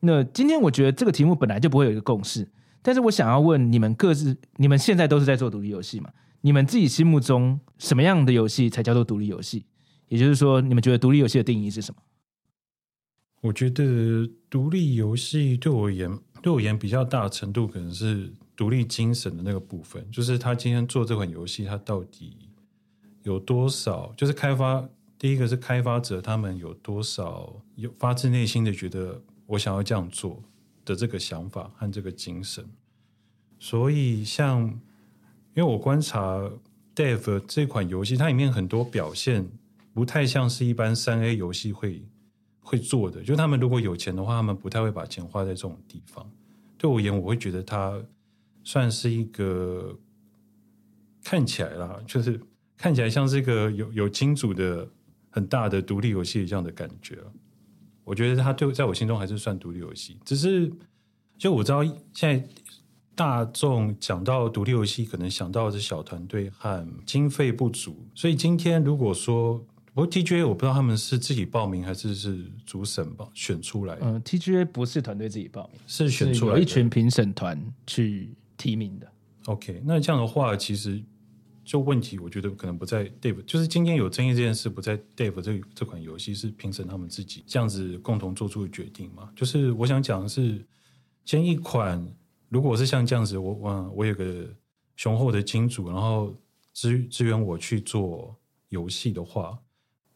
[0.00, 2.48] 那今天我觉得这个题目本来就不会有一个共识，
[2.80, 6.08] 但是我想要问你们各自，你们现在都是在做独立游戏吗？
[6.40, 9.66] 你们自己心目中什么样的游戏才叫做独立游戏？
[10.10, 12.02] 也就是说，你们觉得独立游戏的定义是什么？
[13.42, 22.36] 我觉得独立游戏对我而言，对我而言比较大的程度可能是独立精神的那个部分，就是他今天做这款游戏，他到底
[23.22, 24.12] 有多少？
[24.16, 24.84] 就是开发
[25.16, 30.42] 第一个是开发者，他们有多少有发自内心的觉得我想要这样做
[30.84, 32.68] 的这个想法和这个精神。
[33.60, 34.62] 所以像，
[35.54, 36.50] 因为我观察。
[36.92, 39.48] Dev 这款游戏，它里面很多表现
[40.00, 42.02] 不太像是一般三 A 游戏会
[42.62, 43.22] 会做的。
[43.22, 46.26] 就他们如果有钱的话，他们不太会把钱花在这种地方。
[46.78, 48.02] 对我而言，我会觉得它
[48.64, 49.94] 算是一个
[51.22, 52.40] 看起来啦，就是
[52.78, 54.88] 看起来像是一个有有金主的
[55.28, 57.18] 很大的独立游戏这样的感觉。
[58.02, 60.72] 我觉得它对在我心中还是算独立游戏，只是
[61.36, 62.48] 就我知道现在。
[63.12, 68.06] 大众讲到独立游戏，可能想到的是小团队和经费不足。
[68.14, 69.62] 所以今天如果说，
[69.92, 73.98] 不过 TGA 我不知道他们是自己报名还是是主审吧选出来。
[74.00, 79.12] 嗯，TGA 不是团队自己报名，是选出来一群评审团去提名的。
[79.46, 81.02] OK，那这样的话，其实
[81.64, 89.30] 就问题，我觉得可能不在 Dave，就是今天有争议这件事不在 Dave 这这款游戏是评审他们自己这样子共同做出的决定嘛？
[89.34, 90.64] 就是我想讲的是，
[91.24, 92.06] 先一款。
[92.48, 94.44] 如果是像这样子，我我我有个
[94.96, 96.34] 雄厚的金主，然后
[96.74, 98.36] 支支援我去做
[98.70, 99.56] 游戏的话，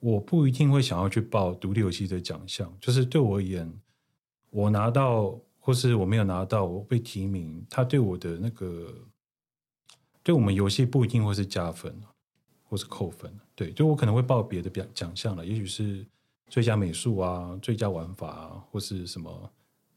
[0.05, 2.71] 我不一定会想要去报独立游戏的奖项。
[2.79, 3.73] 就是对我而言，
[4.51, 8.93] 我拿到或是我没有拿到，我被提名，他对我的那个，
[10.23, 11.99] 对我们游戏不一定会是加分，
[12.65, 13.35] 或是扣分。
[13.55, 16.07] 对，就我可能会报别的奖奖项了，也许是
[16.49, 19.51] 最佳美术啊、最佳玩法啊，或是什么。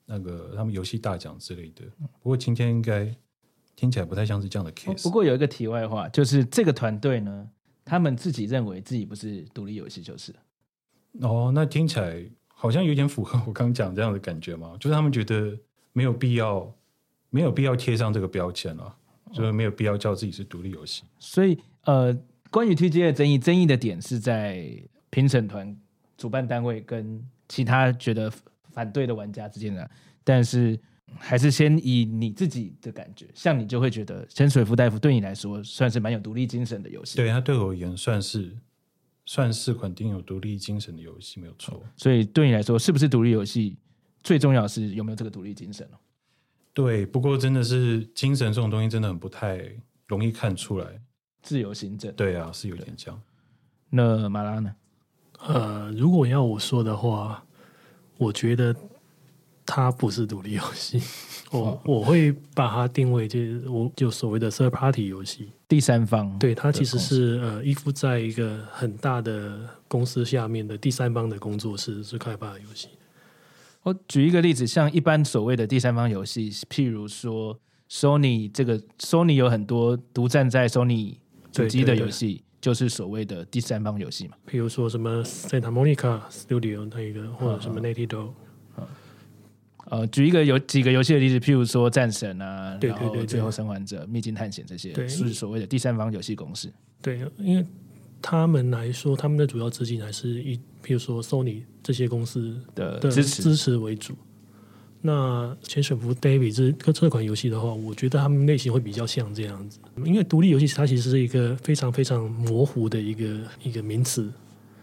[0.09, 1.83] 那个他们游戏大奖之类的，
[2.21, 3.13] 不过今天应该
[3.75, 5.03] 听起来不太像是这样的 case。
[5.03, 7.49] 不过有一个题外话，就是这个团队呢，
[7.87, 10.35] 他们自己认为自己不是独立游戏，就是
[11.21, 15.57] 哦，那听起来好像有点符合我刚讲这样的感觉嘛， 就是他们觉得
[15.93, 16.71] 没有必要，
[17.29, 18.95] 没有必要贴上这个标签了，
[19.31, 21.03] 就是没有必要叫自己是独立游戏。
[21.17, 22.15] 所以呃，
[22.51, 24.69] 关于 TGA 的争议，争议的点是在
[25.09, 25.75] 评审团、
[26.17, 28.31] 主办单位跟其他觉得。
[28.77, 29.89] 反对的玩家之间的，
[30.23, 30.79] 但是
[31.17, 37.15] 还是先以你自己的感觉，像你就会觉得《潜水夫大夫》对你来说算是蛮有独立精神的游戏。
[37.15, 38.55] 对，它对我而言算是
[39.25, 41.81] 算是肯定有独立精神的游戏，没有错。
[41.95, 43.77] 所以对你来说，是不是独立游戏
[44.21, 45.87] 最重要是有没有这个独立精神？
[46.73, 49.61] 对，不过真的是精神这种东西真的很不太
[50.05, 51.01] 容易看出来。
[51.41, 53.19] 自由行政，对啊，是有点像。
[53.89, 54.75] 那马拉呢？
[55.39, 57.43] 呃，如果要我说的话。
[58.19, 58.75] 我觉得
[59.67, 60.99] 它不是独立游戏，
[61.51, 66.39] 我我会把它定位就是我就所谓的 third party 游戏，第三方。
[66.39, 72.87] 对，它其实是呃依附在一个很大的公司下面的第三方的工作室是开发的游戏。
[73.83, 77.59] 我举一个例子，像一般所谓的第三方游戏，譬如说
[77.89, 81.17] Sony 这个 Sony 有很多独占在 Sony
[81.51, 82.25] 主机的游戏。
[82.25, 88.31] 对对对就是所谓的第三方游戏嘛，比如说什么 Santa Monica Studio 那一个，或者什么 Naughty Dog。
[89.89, 96.69] 呃，举一个有几个游戏的例子，譬如说战神啊，对对对，最后生还者、秘境探险这些，对，是所谓的第三方游戏公司。
[97.01, 97.65] 对，因为
[98.21, 104.13] 他们来说，他们的主要资金还是以，譬如说 Sony 这些公司的支持支持为主。
[104.99, 114.29] 那潜水服 David 这这款游戏的话，我觉得他们类型会比较像这样子，因为独立游戏它其实是一个非常非常模糊的一个一个名词。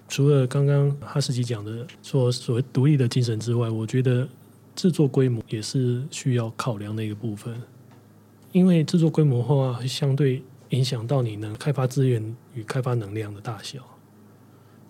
[0.08, 4.26] 除了刚刚哈士奇讲的说所谓独立的精神之外，我觉得
[4.74, 7.60] 制作规模也是需要考量的一个部分，
[8.52, 13.80] 因为制作规模化，会相对影响到你能开发资源与开发能量的大小。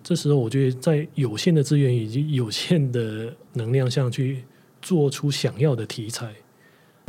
[0.03, 4.45] 这时候，我觉得在有限的资源以及有限的能量上去。
[4.83, 6.31] 做出想要的题材，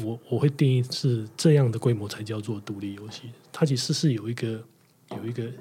[0.01, 3.23] 我我会定义是这样的规模才叫做独立游戏。
[3.51, 4.63] 它其实是有一个
[5.11, 5.51] 有一个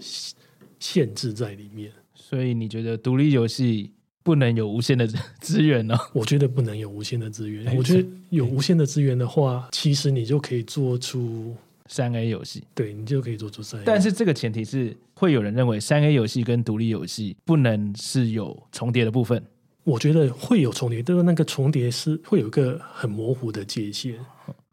[0.79, 1.91] 限制在里面。
[2.15, 3.91] 所以你觉得独立游戏
[4.25, 5.07] 不能有无限的
[5.39, 5.95] 资源呢？
[6.15, 7.77] 我觉得不能有无限的资源。
[7.77, 11.55] 我觉得有无限的资源的话，其实你就可以做出
[11.87, 12.65] 三 A 游戏。
[12.75, 13.85] 对，你就可以做出三 A。
[13.85, 19.41] 但是这个前提是会有人认为三 A 游戏跟独立游戏不能是有重叠的部分。
[19.85, 24.19] 我觉得会有重叠，但是那个重叠是会有一个很模糊的界限。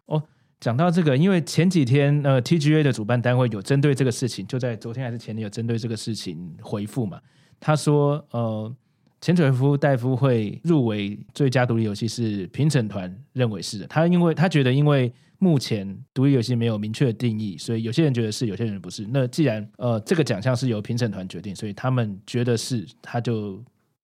[0.06, 0.24] 哦，
[0.62, 7.20] 讲到这个，因为前几天呃，TGA 的主办单位有针对这个事情，就在昨天还是前天有针对这个事情回复嘛。
[7.60, 8.74] 他说，呃，
[9.22, 13.88] 潜水夫戴夫会入围最佳独立游戏是评审团认为是的。
[13.88, 19.08] 他因为他觉得，因为目前独立游戏没有明确的定义，所以有些人觉得是，有些人不是。
[19.10, 23.64] 那既然呃这个奖项是由评审团决定，所以他们觉得是，他就。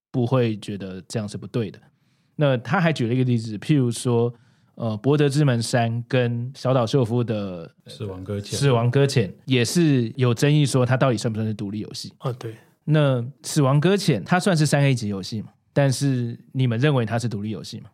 [0.10, 1.78] 不会觉得这样是不对的。
[2.38, 4.34] 那他还举了一个例子，譬如说，
[4.74, 12.12] 呃，《博德之门三》跟小岛秀夫的《死亡搁浅》，死亡搁浅也是有争议，说它到底算不算是独立游戏？
[12.20, 12.56] 啊，对。
[12.90, 15.50] 那《死亡搁浅》它算是三 A 级游戏吗？
[15.74, 17.90] 但是你们认为它是独立游戏吗？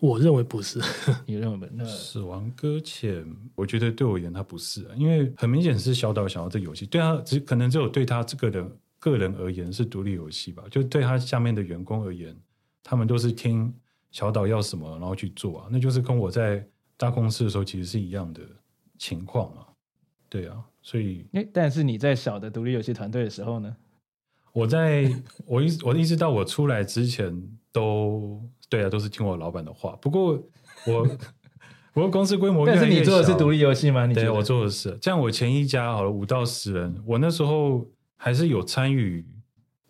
[0.00, 0.80] 我认为不是。
[1.26, 1.66] 你认为不？
[1.74, 3.22] 那死亡搁浅，
[3.54, 12.34] 我觉得对我而言它不是，啊因为很明显是小岛想要这游戏，对他只可能只有对他这个人个人而言是独立游戏吧，就对他下面的员工而言，
[12.82, 13.72] 他们都是听
[14.10, 16.66] 小岛要什么然后去做啊，那就是跟我在
[16.96, 18.40] 大公司的时候其实是一样的
[18.98, 19.66] 情况嘛。
[20.30, 23.76] 对啊，所以，但是你在小的独立游戏团队的时候呢？
[24.54, 25.12] 我在
[25.44, 27.30] 我一我一直到我出来之前
[27.70, 28.40] 都
[28.70, 29.94] 对啊，都是听我老板的话。
[30.00, 30.42] 不过
[30.86, 31.06] 我
[31.92, 34.06] 不过公司规模越来越小，但是你做的是独立游戏吗？
[34.06, 34.96] 你对，我做的是。
[35.02, 37.86] 像我前一家好了五到十人，我那时候
[38.16, 39.26] 还是有参与。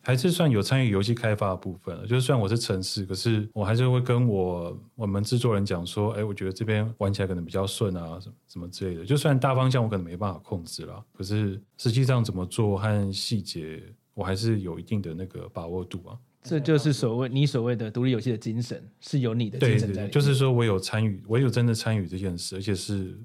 [0.07, 9.07] 还是算有参与游戏开发的部分了，就是虽然我是城市，可是我还是会跟我我们制作人讲说，哎，我觉得这边玩起来可能比较顺啊，什么什么之类的。
[9.07, 13.83] 就算大方向我可能没办法控制了，可是实际上怎么做和细节，
[14.15, 16.17] 我还是有一定的那个把握度啊。
[16.43, 23.19] 这就是所谓你所谓的独立游戏的精神，是有你的精神在就是说我有参与，我有真的参与这件事，而且是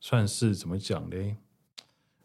[0.00, 1.36] 算是怎么讲嘞？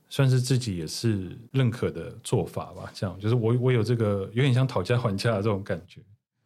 [0.09, 5.99] 算是自己也是认可的做法吧，这样就是我我有这个有点像讨价还价的这种感觉，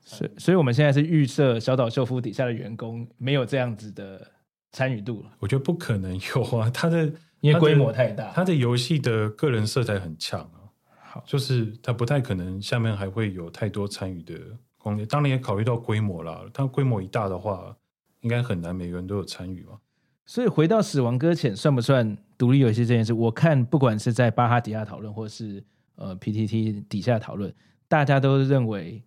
[0.04, 4.32] 所以所以我们现在是预设小岛秀夫底下的员工没有这样子的
[4.72, 5.32] 参与度了。
[5.38, 7.06] 我觉得不可能有啊，他的
[7.42, 10.61] 因为规模太大，他的游戏的个人色彩很强啊，
[11.12, 14.34] 好，就是他不太可能下面还会有太多参与的
[14.78, 15.06] 空间。
[15.08, 17.76] 当然也考虑到规模啦，他规模一大的话，
[18.22, 19.78] 应该很难每个人都有参与嘛。
[20.26, 23.12] 所以回到《死亡搁浅》算不算独立游戏这件事？
[23.12, 25.62] 我看不管是在巴哈底下讨论，或是
[25.96, 27.54] 呃 PTT 底下讨论，
[27.90, 29.04] 大家都认为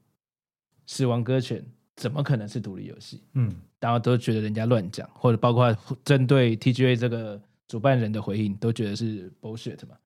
[0.93, 1.61] 《死亡搁浅》
[1.97, 3.23] 怎么可能是独立游戏？
[3.33, 5.75] 嗯，大家都觉得人家乱讲，或者包括
[6.05, 9.97] 针对 TGA 这个主办人的回应，都觉得是 bullshit 嘛。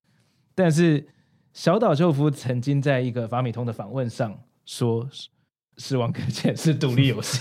[0.54, 1.04] 但是
[1.58, 5.04] 小岛秀夫曾经在一个法米通的访问上说，
[5.76, 7.40] 《死亡搁浅》是独立游戏。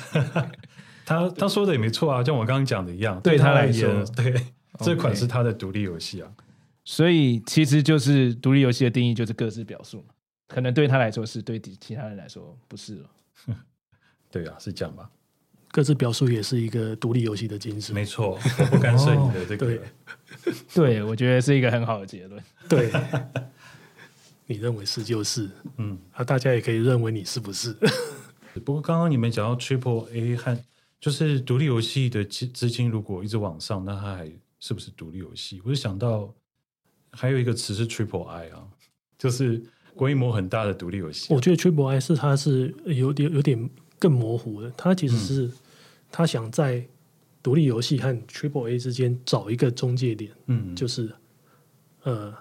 [1.05, 4.33] 他他说的也没错啊，像我刚刚讲的一样，对他来说，对
[4.81, 6.31] 这款是他的独立游戏啊，
[6.83, 10.15] 所以其实就是独立游戏的定义就是各自表述嘛，
[10.47, 13.09] 可能对他来说是，对其他人来说不是了。
[14.31, 15.07] 对啊，是这样吧？
[15.69, 19.81] 各自表述也是一个独立游戏的精神，没错，我不干涉你的这个，对，
[20.73, 22.43] 对我觉得是一个很好的结论。
[22.67, 22.91] 对，
[24.47, 27.75] 你认为是就是，嗯，啊，大家也可以认为你是不是？
[28.65, 30.57] 不过刚刚你们讲到 Triple A 和
[30.99, 35.61] 就是独立游戏的资资金如果一直往上，那它还是不是独立游戏？
[35.63, 36.33] 我就想到
[37.11, 38.65] 还有一个词是 Triple I 啊，
[39.17, 39.61] 就是
[39.95, 41.31] 规模很大的独立游戏。
[41.33, 43.69] 我觉得 Triple I 是它是有点有点
[43.99, 45.51] 更模糊的，它其实是
[46.11, 46.87] 他想在
[47.43, 51.13] 独立游戏和 Triple A 之间找一个中介点，嗯，就是
[52.03, 52.33] 呃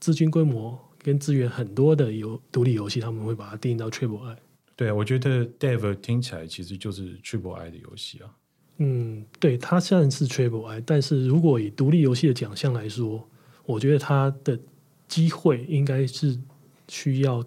[0.00, 4.36] 资金规模跟资源很多的游独立游戏，他们会把它定义到 Triple I。
[4.74, 8.34] 对啊，我觉得 Dev 听起来其实就是 Triple I 的游戏啊。
[8.78, 13.24] 嗯，对，它虽然是 Triple I，但是如果以独立游戏的奖项来说，
[13.64, 14.58] 我觉得它的
[15.06, 16.36] 机会应该是
[16.88, 17.44] 需要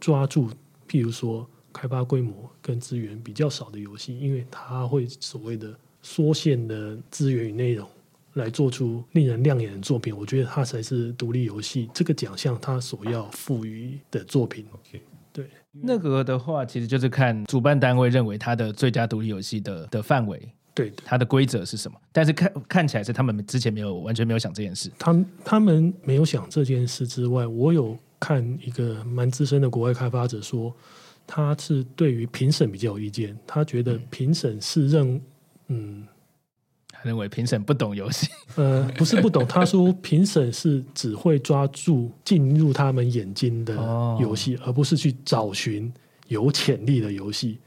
[0.00, 0.48] 抓住，
[0.88, 7.86] 譬如说开发规模跟资源比较少的游戏，因为它会所谓的缩限的资源与内容
[8.34, 10.16] 来做出令人亮眼的作品。
[10.16, 14.66] 我觉得它才是独立游戏这个奖项它所要赋予的作品。
[14.72, 15.02] OK。
[15.34, 20.38] 对，那个的话，其实就是看主办单位认为它的最佳独立游戏的的范围，
[20.74, 21.98] 对，它的规则是什么？
[22.12, 24.90] 但是看看起来是他们之前没有完全没有想这件事。
[24.98, 30.70] 他他们没有想这件事之外，我有看一个蛮资深的国外开发者说，
[31.26, 35.18] 他是对于评审比较有意见，他觉得评审是认
[35.68, 36.06] 嗯。
[37.04, 39.46] 认为评审不懂游戏， 呃，不是不懂。
[39.46, 43.74] 他说评审是只会抓住进入他们眼睛的
[44.20, 45.92] 游戏，哦，而不是去找寻
[46.28, 47.58] 有潜力的游戏。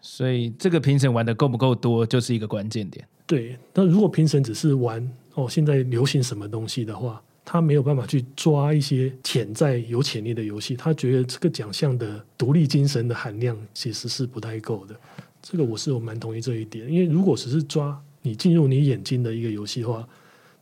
[0.00, 3.06] 所以这个评审玩的够不够多，就是一个关键点。
[3.26, 10.74] 对，那如果评审只是玩哦，现在流行什么东西的话，他没有办法去抓一些潜在有潜力的游戏。
[10.74, 14.96] 他觉得这个奖项的独立精神的含量其实是不太够的。
[15.42, 17.96] 这个我是我蛮同意这一点，因为如果只是抓。
[18.22, 20.08] 你进入你眼睛的一个游戏的话，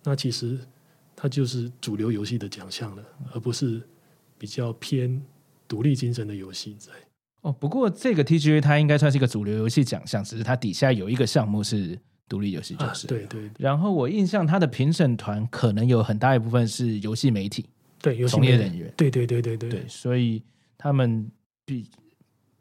[0.05, 0.59] 那其实
[1.17, 3.03] 它就是主流游戏的奖项了，
[3.33, 3.83] 而不是
[4.39, 5.21] 比较偏
[5.67, 6.93] 独立精神的游戏在。
[7.43, 11.99] 哦，不过这个 TGA 它应该算是一个主流游戏奖项，只是它底下有一个项目是
[12.29, 13.51] 独立游戏，就是、啊、对，对对。
[13.59, 17.67] 然后我印象它的评审团可能有很大一部分是游戏媒体，
[18.01, 20.43] 对，游戏从业人员，对对对对对，对，所以
[20.77, 21.31] 他们
[21.65, 21.87] 比。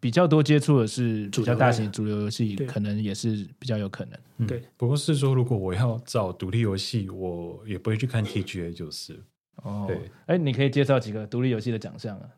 [0.07, 4.47] 比较多接触的是比较大型主流游戏，可能也是比较有可能。
[4.47, 9.21] 对，不过是说，如果我要找独立游戏，我也不会去看 TGA，就是。
[9.63, 12.29] 哦，对，哎，你可以介绍几个独立游戏的奖项啊？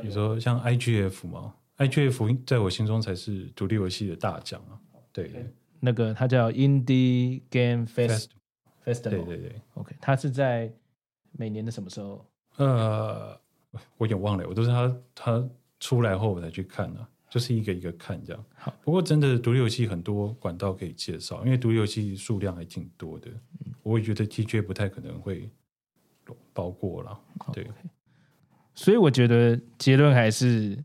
[0.00, 4.80] 比如说像 IGF 嘛，IGF 在我心中才是独立游戏的大奖啊。
[5.12, 5.30] 对，
[5.78, 8.28] 那个它叫 Indie Game Fest
[8.86, 10.72] Fest Festival，对对对，OK，它是在
[11.32, 12.24] 每年的什么时候？
[12.56, 13.38] 呃，
[13.98, 15.48] 我有点忘了，我都是他他
[15.80, 18.44] 出来后我才去看的、啊，就是一个一个看这样。
[18.54, 23.28] 好，不过真的独立游戏很多管道可以介绍，因为独立游戏数量还挺多的，
[23.64, 25.50] 嗯、我也觉得 TGA 不太可能会
[26.52, 27.18] 包过了。
[27.52, 27.68] 对，okay.
[28.74, 30.78] 所以我觉得结论还是。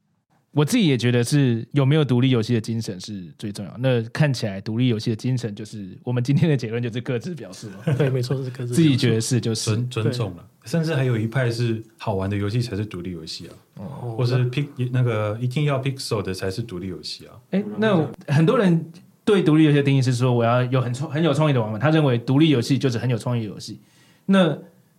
[0.55, 3.75] 我自己也觉得是有没有独立游戏的精神是最重要。
[3.77, 7.93] 那看起来独立游戏的精神就是我们今天的结论就是各自表示了。
[7.99, 10.47] 对，没错，是各自自己觉得是就是尊尊重了。
[10.63, 17.35] 甚至还有一派是好玩的游戏才是独立游戏啊，哦、或是 pick 那个一定要 pixel 的才是独立游戏啊。
[17.51, 18.93] 哎，那很多人
[19.25, 23.81] 对独立游戏的定义是说我要有很创很有创意的玩法，他认为独立游戏就是很有创意的游戏。
[24.27, 24.57] 那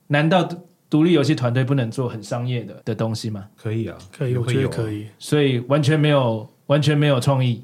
[0.08, 0.46] 难道？
[0.88, 3.48] 独立游戏团队不能做很商业的的东西吗？
[3.56, 5.06] 可以啊，可以，我觉得可以。
[5.18, 7.62] 所以完全没有完全没有创意，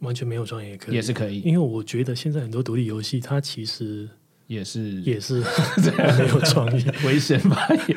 [0.00, 1.40] 完全没有创意也可以，也是可以。
[1.40, 4.08] 因为我觉得现在很多独立游戏，它其实
[4.46, 5.40] 也是也是
[6.18, 7.56] 没有创意，危险吧？
[7.88, 7.96] 也。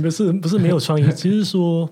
[0.00, 1.88] 不是不是没有创意， 其实说，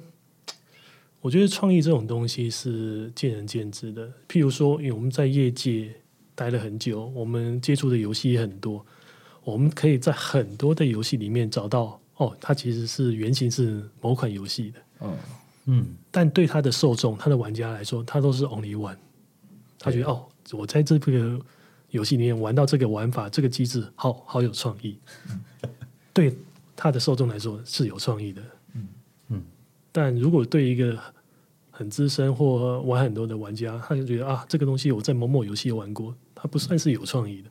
[1.20, 4.08] 我觉得创意这种东西是见仁见智的。
[4.28, 5.92] 譬如说，因为我们在业界
[6.34, 8.84] 待了很久，我们接触的游戏也很多。
[9.42, 15.16] 我们可以在很多的游戏里面找到哦，它其实是原型是某款游戏的，嗯。
[15.66, 18.96] 嗯，但对它的受众、它的玩家来说，它都是 only one，
[19.78, 21.38] 他觉得哦，我在这个
[21.90, 24.98] 游戏里面玩到这个玩法、这个机制，好好有创意，
[25.30, 25.40] 嗯、
[26.12, 26.36] 对
[26.74, 28.42] 他的受众来说是有创意的，
[28.74, 28.88] 嗯。
[29.28, 29.42] 嗯，
[29.92, 30.98] 但如果对一个
[31.70, 37.50] 很资深或玩很多的玩家，他就觉得啊，这个东西我在某某游戏玩过，它不算是有创意的。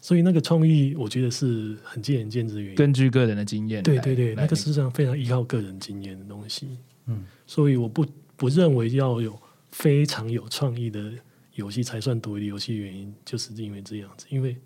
[0.00, 2.76] 所以那个创意，我觉得是很见仁见智的原因。
[2.76, 6.78] 根据个人的经验，对对对，那个实际上非常依靠个人经验的东西。
[7.06, 9.36] 嗯，所以我不不认为要有
[9.72, 11.12] 非常有创意的
[11.54, 14.56] 游戏才算独立游戏，原因就是因为这样子，因为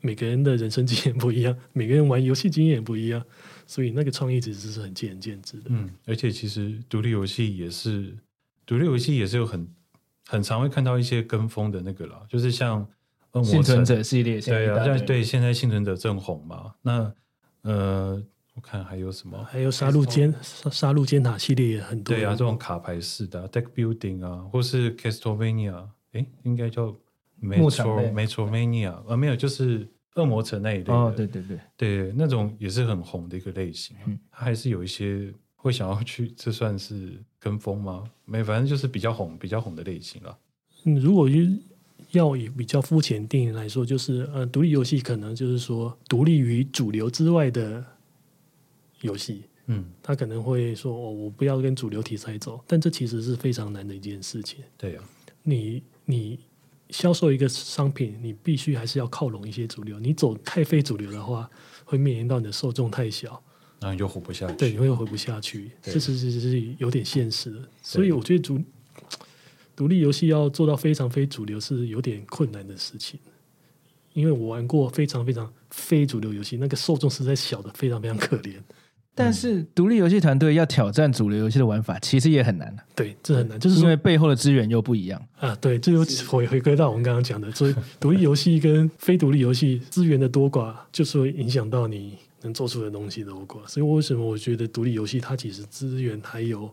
[0.00, 3.22] 每个人的人生经验不一样，每个人玩游戏经验也不一样，
[3.66, 5.64] 所以那个创意其实是很见仁见智的。
[5.68, 8.16] 嗯，而且其实独立游戏也是
[8.64, 9.68] 独立游戏也是有很
[10.26, 12.88] 很常会看到一些跟风的那个啦，就是像。
[13.44, 16.74] 幸存者系列，对啊，对对，现在幸存者正红嘛。
[16.82, 17.12] 那
[17.62, 18.22] 呃，
[18.54, 19.42] 我看还有什么？
[19.44, 22.14] 还有杀戮尖杀戮尖塔系列也很多。
[22.14, 26.94] 对啊，这种卡牌式的 deck building 啊，或是 Castlevania，哎，应该叫
[27.40, 30.92] Metro Metroidvania 啊，没有，就是恶魔城那一类的。
[30.92, 33.96] 哦，对对对对，那种也是很红的一个类型。
[34.06, 38.04] 嗯，它还是有一些会想要去，这算是跟风吗？
[38.24, 40.38] 没，反正就是比较红、比较红的类型了。
[40.84, 41.28] 嗯，如果
[42.12, 47.84] 要以比较肤浅定义来说，就是呃，独立游戏可能就是说独立于主流之外的
[49.02, 49.42] 游戏。
[49.66, 54.60] 嗯，他可能会说哦，我不要跟主流题材走，但这其实是非常难的一件事情。
[54.78, 55.04] 对呀、啊，
[55.42, 56.38] 你你
[56.88, 60.00] 销售一个商品，你必须还是要靠拢一些主流。
[60.00, 61.50] 你走太非主流的话，
[61.84, 63.42] 会面临到你的受众太小，
[63.80, 64.56] 然后你就活不下去。
[64.56, 67.68] 对，你会活不下去，这是是是有点现实的。
[67.82, 68.58] 所以我觉得主。
[69.78, 73.20] 独立游戏要做到非常非主流是有点困难的事情，
[74.12, 78.54] 因为我玩过非常非常非主流游戏，那个受众实在小的非常非常可怜。
[79.14, 82.76] 但是独立游戏团队要挑战主流游戏的玩法，其实也很难。
[82.96, 85.54] 对，这很难，就是因为背后的资源又不一样啊。
[85.60, 93.64] 对，这又回回归到我们刚刚讲的，所以独立游戏跟非独立游戏资源的多寡，就是会影响到你能做出的东西的多寡。
[93.68, 96.68] 所以为什么我觉得独立游戏它其实资源还有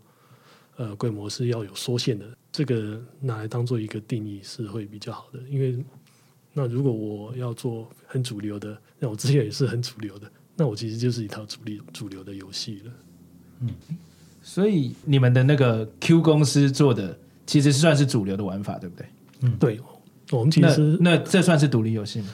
[0.78, 2.26] 呃规模是要有缩限的。
[2.52, 5.78] 这个拿来当做一个定义是会比较好的，因为
[6.54, 12.92] 那如果我要做很主流的，那我之前也是很主流的，那我其实就是一套主力主流的游戏了。
[13.60, 13.70] 嗯，
[14.42, 19.06] 所以你们的那个 Q 公司做的其实算是主流的玩法，对不对？
[19.42, 19.80] 嗯，对，
[20.32, 22.28] 我们其实那，那这算是独立游戏吗？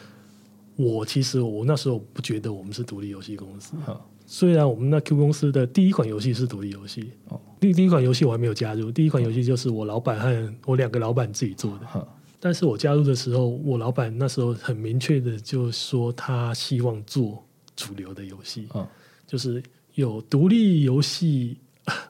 [0.81, 3.75] 我其实我那时候不觉得我们是独立游戏公司。
[3.85, 4.07] 好。
[4.25, 11.87] 虽然我们那 Q 公司的第一款游戏是独立游戏，哦，第第一款游戏我还没有加入，第一款游戏就是我老板和我两个老板自己做的。
[11.93, 12.07] 哦，
[12.39, 17.43] 但是我加入的时候，我老板那时候很明确的就说他希望做
[17.75, 18.87] 主流的游戏，哦，
[19.27, 19.61] 就是
[19.95, 21.57] 有独立游戏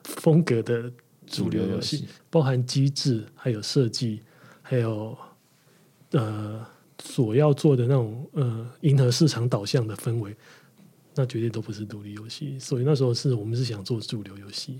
[0.03, 0.91] 风格的
[1.25, 4.21] 主流游戏，包含机制、还有设计，
[4.61, 5.17] 还有
[6.11, 6.63] 呃
[7.01, 10.35] 所要做的那种呃迎合市场导向的氛围。
[11.13, 14.79] 那绝对都不是独立游戏，所以那时候是我们是想做主流游戏。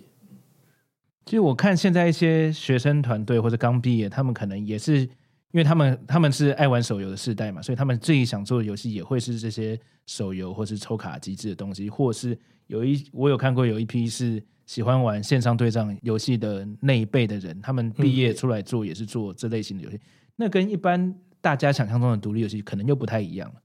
[1.25, 5.09] 其实我看现在一些学生团队或者刚毕业，他们可能也是，因
[5.55, 19.99] 为他们他们是爱玩手游的世代嘛，所以他们最想做的游戏也会是这些手游或是抽卡机制的东西，或是有一我有看过有一批是喜欢玩线上对战游戏的那一辈的人，他们毕业出来做也是做这类型的游戏。
[20.37, 23.61] 那跟一般大家想象中的独立游戏可能又不太一样了。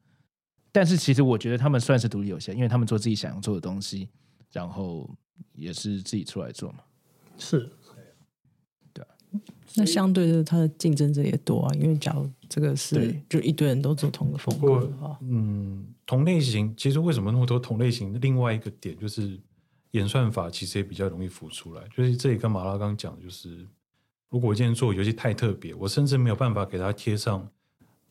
[0.73, 4.09] 但是其实我觉得他们算是独立游戏，因为他们做自己想要做的东西，
[4.53, 5.09] 然后
[5.55, 6.81] 也是自己出来做嘛。
[7.39, 7.71] 是，
[8.93, 9.09] 对啊。
[9.77, 11.75] 那相对的，他的竞争者也多啊。
[11.75, 18.19] 因为假如这个是就一堆人都做同个风格的话，嗯，同类型其实为什么那么多同类型？
[18.21, 19.41] 另外一个点就是
[19.93, 21.83] 演算法其实也比较容易浮出来。
[21.95, 23.67] 就是这里跟马拉刚讲，就是
[24.29, 27.49] 如果我今天做游戏太特别，我甚至没有办法给它贴上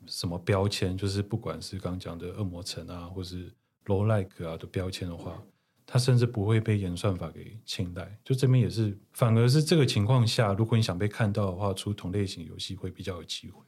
[0.07, 3.51] 什么标签，就是不管是刚刚讲的恶魔城啊，或是
[3.85, 5.41] roguelike 啊的标签的话。
[5.87, 13.61] 它甚至不会被演算法给青睐，就这边也是，反而是这个情况下，如果你想被看到的话，出同类型游戏会比较有机会。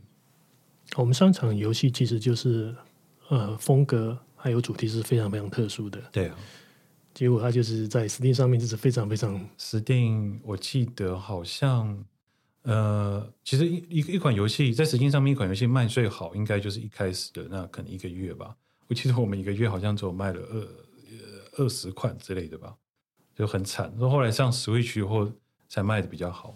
[0.96, 2.76] 我们上场游戏其实就是，
[3.30, 6.02] 呃，风格还有主题是非常非常特殊的。
[6.12, 6.36] 对啊，
[7.14, 9.40] 结果它就是在 Steam 上面就是非常非常。
[9.60, 12.04] Steam 我记得好像，
[12.68, 18.56] 呃，其实一一一款游戏在 Steam 上面一款游戏卖最好，应该就是一开始的那可能一个月吧。
[18.88, 20.68] 我记得我们一个月好像只有卖了二。
[21.60, 22.76] 二十款之类的吧，
[23.34, 23.92] 就很惨。
[23.98, 25.28] 说后来上 Switch 后
[25.68, 26.54] 才卖的比较好。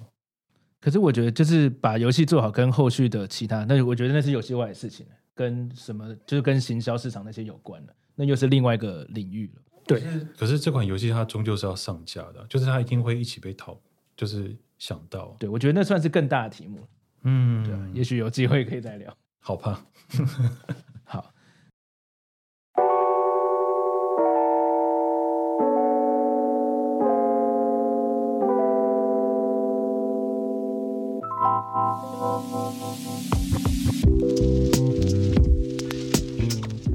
[0.80, 9.62] 可是我觉得，就是把游戏做好，跟后续的其他，那我觉得那是游戏外的事情，跟什么就是跟行销市场那些有关的，那又是另外一个领域了。
[9.88, 10.04] 对，
[10.38, 13.76] 可是这款游戏它终究是要上架的，就是它一定会一起被淘，
[14.16, 15.36] 就是想到。
[15.38, 16.80] 对，我觉得那算是更大的题目。
[17.22, 19.16] 嗯，对，也许有机会可以再聊。
[19.40, 19.86] 好吧。
[21.06, 21.32] 好。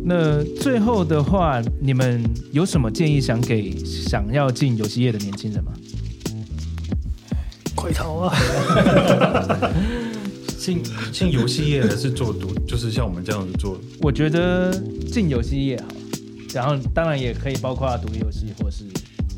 [0.08, 5.72] 那最后的话，你们有什么建议想给想要进游戏业的年轻人吗？
[7.86, 8.34] 快逃啊！
[10.58, 10.82] 进
[11.12, 13.78] 进游戏业还是做独，就是像我们这样子做。
[14.00, 14.72] 我觉得
[15.12, 15.86] 进游戏业好，
[16.52, 18.82] 然后当然也可以包括独立游戏或是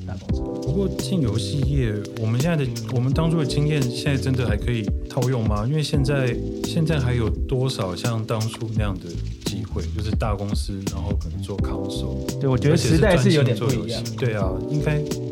[0.07, 0.41] 大公司。
[0.67, 1.93] 不过进游戏业，
[2.23, 5.67] 我们现在的我们当初的经验，现在真的还可以套用吗？
[5.69, 6.35] 因为现在
[6.65, 9.11] 现在还有多少像当初那样的？
[9.45, 12.39] 机会就是大公司，然后可能做 console。
[12.39, 14.03] 对，我觉得时代是有点不一样。
[14.19, 15.28] 对啊，应该比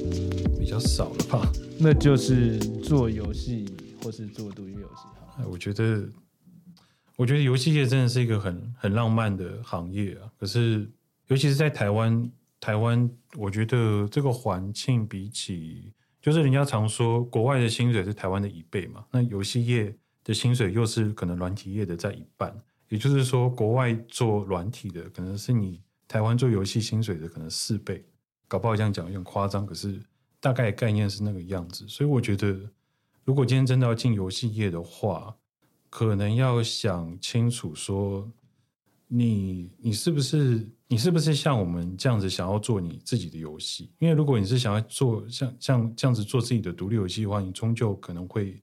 [0.77, 1.51] 较少了吧？
[1.79, 3.64] 那就是做游戏
[4.03, 5.05] 或是做独立游戏。
[5.39, 6.07] 哎，我觉得，
[7.16, 10.31] 我觉得游戏业真的是一个很很浪漫的行业啊。
[10.39, 10.87] 可是，
[11.29, 22.55] 尤其是在台湾，台湾，我觉得这个环境比起，就是人家常说国外的薪水是台湾的一倍嘛，那游戏业的薪水又是可能软体业的在一半。
[22.91, 28.05] 也就是说，国外做软体的可能是你台湾做游戏薪水的可能四倍，
[28.47, 29.99] 搞不好这样讲有点夸张，可是
[30.41, 31.87] 大概概念是那个样子。
[31.89, 32.59] 所以我觉得，
[33.24, 35.37] 如果今天真的要进游戏业的话，
[35.91, 38.30] 可能要想清楚说，
[39.09, 43.91] 你你是不是你是不是像我们这样子想要做你自己的游戏？
[43.99, 48.61] 因为如果你是想要做像像这样子做自己的独立游戏的话，你终究可能会。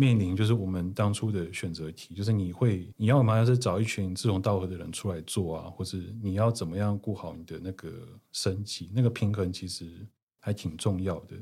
[0.00, 7.90] 面临就是我们当初的选择题，就是你会你要嘛，要是找一群志同道合的人出来做啊，或是你要怎么样顾好你的那个
[8.30, 10.06] 生计，那个平衡其实
[10.48, 11.36] 还挺重要的。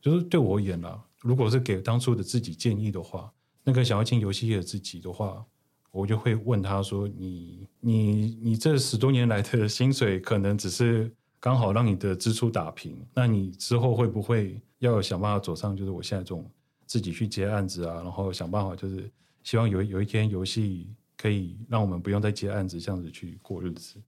[0.00, 5.44] 就是对我而言啦，如果是给当初的自己建议的话，那个想要进游戏业的自己的话，
[5.92, 16.44] 我就会问他说：“你你你这十多年来的薪水，可能只是刚好让你的支出打平，那你之后会不会要想办法走上就是我现在这种？”
[16.88, 19.10] 自己去接案子啊，然后想办法，就是
[19.42, 20.88] 希望有有一天游戏
[21.18, 24.00] 可以让我们不用再接案子，这样子去过日子。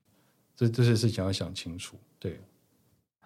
[0.56, 1.98] 这这些事情要想清楚。
[2.18, 2.40] 对，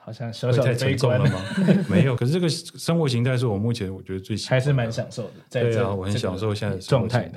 [0.04, 1.40] 好像小小太沉重了吗？
[1.88, 5.30] 没有，可是这个生活形态是我目前我觉得最喜欢，还是蛮享受的。
[5.50, 7.32] 对啊，我很享受现在的状态，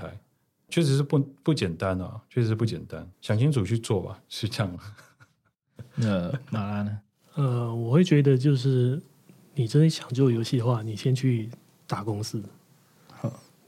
[0.70, 3.10] 确实是不不简单啊，确实是不简单。
[3.22, 4.78] 想清楚去做吧， 是这样。
[5.96, 7.00] 那马拉呢？
[7.36, 9.02] 呃，我会觉得就是
[9.56, 11.50] 你真的想做游戏的话，你先去。
[11.90, 12.44] 大公司，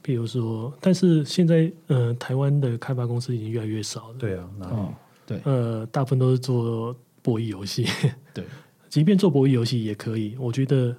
[0.02, 4.14] 比如说，但是现在，呃，台湾的开发公司已经越来越少了。
[4.18, 4.94] 对啊，哦，
[5.24, 7.86] 对，呃，大部分都是做博弈游戏。
[8.34, 8.44] 对，
[8.90, 10.36] 即便做博弈游戏也可以。
[10.38, 10.94] 我觉得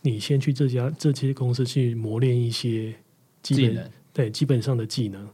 [0.00, 2.94] 你先去这家这些公司去磨练一些
[3.42, 5.28] 基本，技能，对，基本上的技能。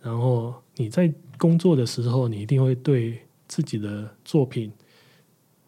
[0.00, 4.72] 然后你在工作的时候，你一定会对自己的作品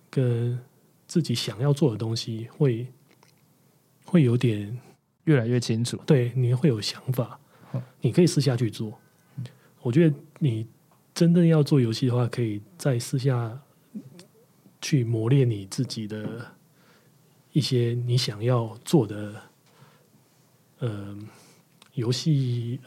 [0.08, 0.58] 跟
[1.06, 2.86] 自己想要做的东西会
[4.06, 4.74] 会有点。
[5.24, 7.40] 越来越清楚，对，你会有想法，
[8.02, 8.92] 你可以私下去做。
[9.80, 10.66] 我觉得你
[11.14, 13.58] 真正要做游戏的话，可以在私下
[14.84, 16.46] 去磨练你自己的
[17.52, 19.34] 一些你想要做的，
[20.80, 21.16] 呃，
[21.94, 22.78] 游戏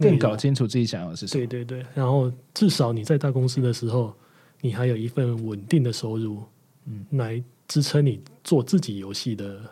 [0.00, 1.46] 更搞清楚自己想要的是什么。
[1.46, 4.12] 对对对，然后至少你在大公司的时候，
[4.60, 6.42] 你还有一份稳定的收入，
[6.86, 9.62] 嗯，来支撑你做自己游戏的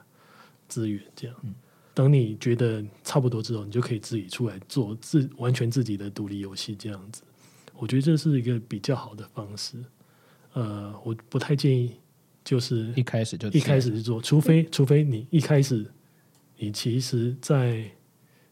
[0.68, 1.02] 资源。
[1.16, 1.52] 这样，嗯，
[1.92, 6.76] 等你觉得差不多之后，你就可以自己出来做自完全自己的独立游戏。
[6.76, 7.22] 这样子，
[7.76, 9.84] 我觉得这是一个比较好的方式。
[10.54, 11.96] 呃，我不太建议，
[12.44, 15.84] 就是一开始就一开始就做，除非除非你一开始，
[16.56, 17.84] 你其实，在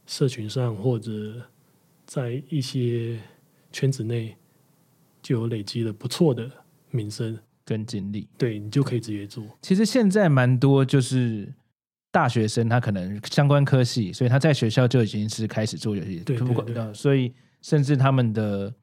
[0.05, 1.40] 社群上或者
[2.05, 3.20] 在一些
[3.70, 4.36] 圈子内
[5.22, 6.50] 就有累积了不错的
[6.90, 9.44] 名声跟经历，对，你就可以直接做。
[9.62, 11.55] 其实现在蛮多就是
[12.11, 18.74] 大学生，他可能相关科系，所以他在学校就已经是开始做游戏，对，对，对，对，所以甚至他们的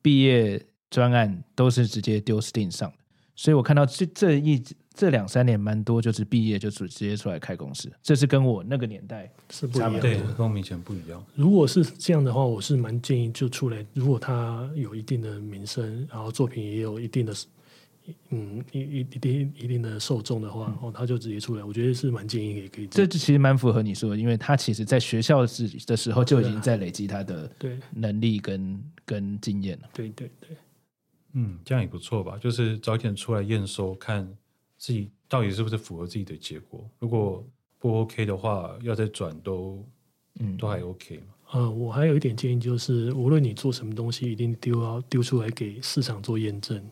[0.00, 0.64] 毕业。
[0.90, 2.96] 专案都是直接丢 Steam 上的，
[3.36, 4.62] 所以我看到这这一
[4.94, 11.24] 这两三年蛮多，就是毕业就直直接出来开公司，这是跟我那个年代是不一样的，对，跟我们以前不一样。
[11.34, 17.32] 如果是这样的话，我是蛮建议就出来，如果他有一定的名声，然后作品也有一定的，
[18.30, 22.88] 嗯，一一一定一定的受众的话，哦，他就直接出来，我觉得是蛮建议也可以。
[22.88, 29.88] 这其实蛮符合你说的，因为他其实在学校时的时候就已经在累积他的对能力跟跟经验了。
[29.92, 30.56] 对对对。
[31.32, 32.38] 嗯，这样也不错吧？
[32.38, 34.26] 就是早点出来验收，看
[34.78, 36.88] 自己到底是不是符合自己的结果。
[36.98, 37.46] 如果
[37.78, 39.86] 不 OK 的话，要再转都，
[40.40, 41.24] 嗯，都还 OK 嘛。
[41.52, 46.82] 呃，我还有一点建议，就是无论你做什么东西，一定丢要丢出来给市场做验证。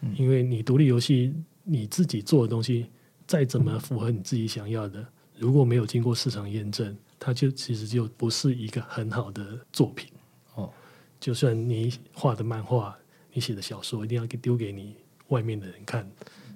[0.00, 1.32] 嗯，因为你独立游戏
[1.62, 2.86] 你自己做的东西，
[3.26, 5.06] 再怎么符合你自己想要的，嗯，
[5.38, 10.10] 如果没有经过市场验证，它就其实就不是一个很好的作品。
[10.54, 10.70] 哦，
[11.18, 12.96] 就算你画的漫画。
[13.36, 14.96] 你写的小说一定要给丢给你
[15.28, 16.10] 外面的人看，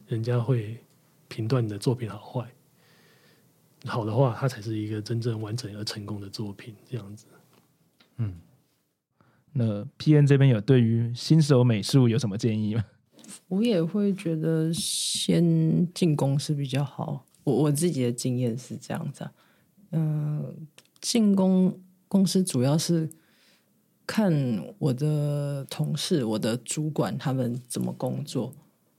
[0.08, 0.78] 人家会
[1.28, 2.50] 评断你的作品好坏。
[3.84, 6.74] 好的话，它才是一个真正完整而成功的作品。
[6.88, 7.26] 这样子，
[8.16, 8.40] 嗯，
[9.52, 12.86] 那 PN 这边有对于新手美术有什么建议吗？
[13.48, 17.26] 我也会觉得先进公司比较好。
[17.44, 19.28] 我我自己的经验是这样子，
[19.90, 20.54] 嗯、呃，
[20.98, 21.78] 进公
[22.08, 23.10] 公司主要是。
[24.10, 28.52] 看我的同事、我的主管他们怎么工作，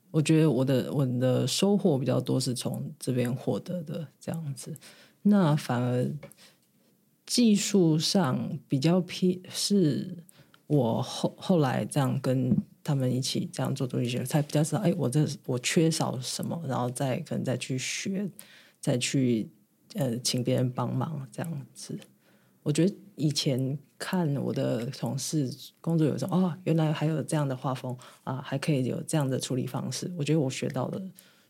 [0.09, 4.73] 我觉得我的我的收获比较多是从这边获得的这样子。
[5.23, 6.09] 那反而
[7.25, 10.23] 技术上比较偏，是
[10.67, 18.25] 我后后来这样跟他们一起这样做东西，才比较知道，哎，我这我缺少什么，然后再可能再去学，
[18.79, 19.49] 再去
[19.95, 21.99] 呃请别人帮忙这样子。
[22.63, 23.77] 我觉得以前。
[24.03, 25.47] 看我的同事
[25.79, 30.11] 工作有时候哦，原来还有这样的画风啊，还可以有这样的处理方式。
[30.17, 30.99] 我觉得我学到的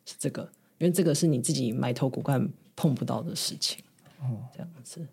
[0.05, 0.43] 是这个，
[0.78, 3.82] 因为这个是你自己埋头苦干碰不到的事情。
[4.20, 5.07] 哦，这样子。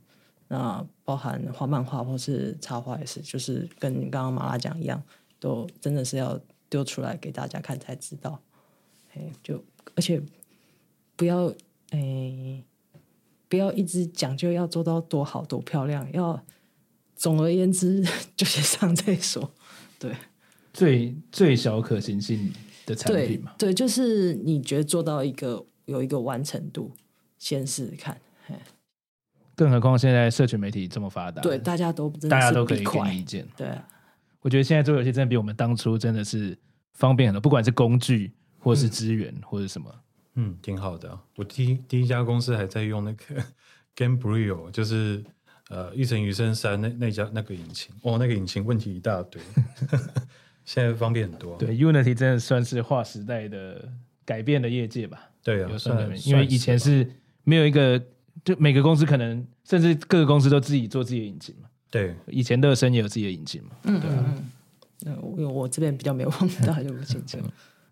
[0.49, 5.01] 那包含画漫画或是插画也是，就是跟刚刚马拉讲一样，
[5.39, 8.41] 都真的是要丢出来给大家看才知道。
[9.15, 9.63] 哎，就
[9.95, 10.21] 而且
[11.15, 11.47] 不要
[11.91, 12.65] 哎，
[13.49, 16.45] 不要一直讲究要做到多好多漂亮，要。
[17.21, 18.01] 总而言之，
[18.37, 19.53] 就先上再说。
[19.99, 20.15] 对，
[20.73, 22.53] 最最小可行性
[22.87, 23.53] 的产品嘛。
[23.59, 26.93] 对，对，就是你觉得做到一个有一个完成度，
[27.37, 28.17] 先试试看。
[29.57, 33.45] 更何况现在社群媒体这么发达，对，大家都大家都可以给你意见。
[33.57, 33.89] 对啊，
[34.41, 36.57] 我觉得现在做游戏真的比我们当初真的是
[36.93, 39.93] 方便很多，不管是工具或是资源、嗯、或者什么，
[40.41, 41.19] 嗯，挺好的。
[41.37, 43.43] 我第一第一家公司还在用那个
[43.97, 45.25] Gamebryo，就是。
[45.71, 49.39] 呃，一城余生三那那家那个引擎，哦，那个引擎问题一大堆，
[50.65, 51.59] 现在方便很多。
[51.59, 53.87] 对，Unity 真的算是划时代的
[54.25, 55.29] 改变的业界吧？
[55.43, 57.07] 对啊，算因为以前是
[57.45, 58.03] 没有一个，
[58.43, 61.69] 就每个公司可能甚至各个公司都自己做自己的引擎嘛。
[61.91, 63.71] 对，以前乐声也有自己的引擎嘛。
[63.83, 64.35] 嗯对啊。
[65.01, 67.37] 那，我我这边比较没有碰到，就不清楚。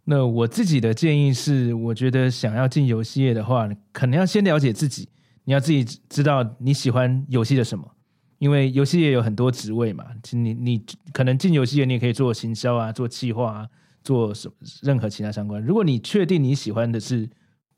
[0.09, 5.09] 那我自己的建议是，我觉得想要进游戏业的话，可能要先了解自己。
[5.43, 7.85] 你要自己知道你喜欢游戏的什么，
[8.39, 10.05] 因为游戏也有很多职位嘛。
[10.31, 13.69] 你你可能进游戏业，你也可以做行销啊，做企划啊，
[14.05, 14.49] 做什
[14.83, 15.61] 任何其他相关。
[15.61, 17.29] 如果你确定你喜欢的是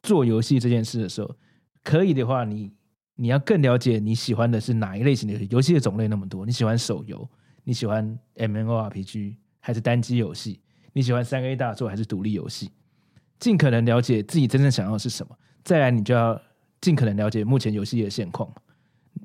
[0.03, 1.35] 做游戏这件事的时候，
[1.83, 2.70] 可以的话，你
[3.16, 5.49] 你要更了解你喜欢的是哪一类型的游戏。
[5.51, 7.26] 游戏的种类那么多，你喜欢手游，
[7.64, 10.61] 你喜欢 MMORPG 还是单机游戏？
[10.99, 12.72] 你喜欢三 A 大作还是独立游戏？
[13.38, 16.40] 尽可能了解自己真正想要的是什么，再来你就要。
[16.80, 18.49] 尽可能了解目前游戏的现况，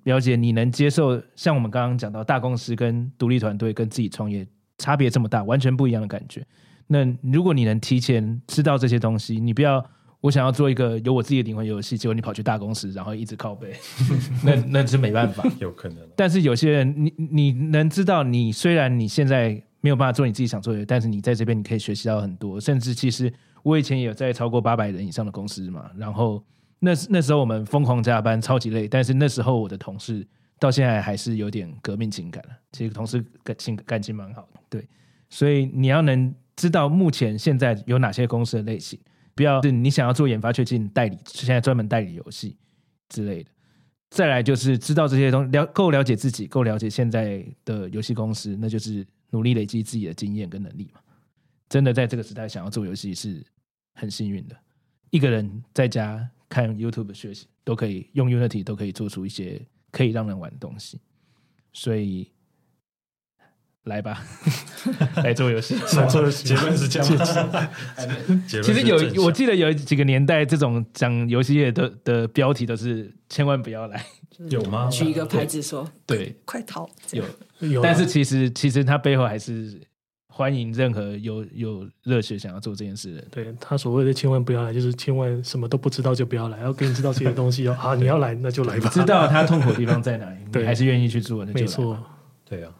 [0.05, 4.43] 了解你能接受像我们刚刚讲到大公司跟独立团队跟自己创业
[4.79, 6.43] 差别这么大，完全不一样的感觉。
[6.87, 9.83] 那如果你能提前知道这些东西，你不要
[10.19, 13.71] 我想要做一个有我自己的灵魂游戏，结果你跑去大公司，然后一直靠背，
[14.43, 15.43] 那那是没办法。
[15.61, 15.97] 有可能。
[16.15, 22.57] 但是有些人，你你能知道，你虽然你现在没有办法做你自己想做的，但是你在这边你可以学习到很多。
[22.57, 23.31] 甚至其实
[23.63, 26.41] 我以前也有在超过八百人以上的公司嘛，然后
[26.79, 28.87] 那那时候我们疯狂加班，超级累。
[28.87, 30.25] 但是那时候我的同事
[30.57, 32.55] 到现在还是有点革命情感了。
[32.71, 34.87] 其实同事感情感情蛮好的，对。
[35.29, 38.97] 所以你要能知道目前现在有哪些公司的类型。
[39.35, 42.55] 不要是你想要做研发，却进代理，现在专门代理游戏
[43.09, 43.49] 之类的。
[44.11, 49.03] 再来就是知道这些东西，了够了解自己，够了解现在的游戏公司，那就是
[49.33, 51.01] 努力累积自己的经验跟能力嘛。
[51.67, 53.43] 真的在这个时代想要做游戏是
[53.93, 54.55] 很幸运的，
[55.09, 59.61] 一个人在家看 YouTube 学习都可以，用 Unity 都可以做出一些
[59.91, 61.01] 可以让人玩的东西，
[61.73, 62.31] 所以。
[63.85, 64.23] 来吧，
[65.23, 65.75] 来做游戏。
[65.97, 67.09] 来做游戏，结论是这样。
[68.47, 74.03] 其实有，我记得有几个年代，这种讲游戏业的的标题都是千万不要来。
[74.49, 74.87] 有吗？
[74.91, 76.89] 举一个牌子说，对，快逃。
[77.11, 77.23] 有
[77.59, 79.79] 有，但是其实其实他背后还是
[80.27, 83.27] 欢迎任何有有热血想要做这件事的人。
[83.29, 87.77] 对，他所谓的千万不要来，就是千万什么都不知道就不要来，要给你知道这些东西哦。
[87.79, 88.89] 啊，你要来那就来吧。
[88.89, 91.97] 知道他痛苦的地方在哪里，你，还是愿意去做，那就错，
[92.45, 92.71] 对啊。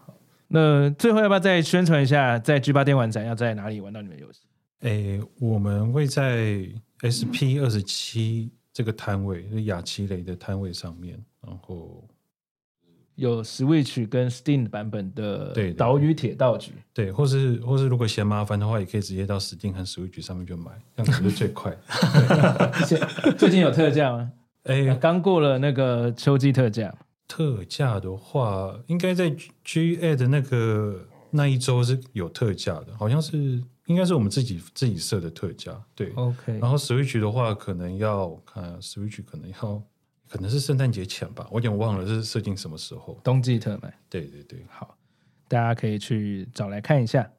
[0.54, 4.42] 那最后要不要再宣传一下，在 G 八电玩展要在哪里玩到你们游戏？
[4.82, 6.64] 诶，我们会在
[7.02, 12.06] SP 二十七这个摊位，就雅奇雷的摊位上面，然后
[13.16, 21.76] 有 Switch 跟 Steam 版本的《岛屿铁道局》对，对，或是或是如果嫌麻烦的话，也可以直接到 Steam 和 Switch 上面就买，这样子是最快。
[23.36, 24.30] 最近有特价吗？
[24.70, 26.94] 诶，刚过了那个秋季特价。
[27.26, 35.72] 特价的话，应该在 G A 的那个那一周是有特价的，好像是应该是我们自己自己设的特价。
[35.94, 36.58] 对，OK。
[36.58, 39.82] 然后 Switch 的话，可能要看 Switch，可能要
[40.28, 43.20] 可能是圣诞节前吧，我有点忘了是设定什么时候。
[43.24, 43.92] 冬季特卖。
[44.08, 44.96] 对对对，好，
[45.48, 47.30] 大家可以去找来看一下。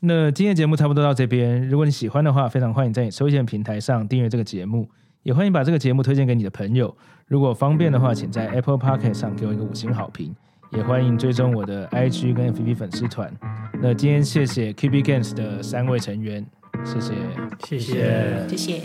[0.00, 4.90] 那今天节目差不多到这边，如果你喜欢的话，非常欢迎在你收件平台上订阅这个节目。
[5.22, 6.96] 也欢迎把这个节目推荐给你的朋友，
[7.26, 10.34] 如果方便的话，请在 Apple p o c k e t 上给我一个五星好评，
[10.70, 13.32] 也欢迎追踪我的 IG 跟 FB 粉丝团。
[13.80, 16.44] 那今天谢谢 k b Games 的三位成员，
[16.84, 17.14] 谢谢，
[17.60, 18.46] 谢谢。
[18.48, 18.82] 谢谢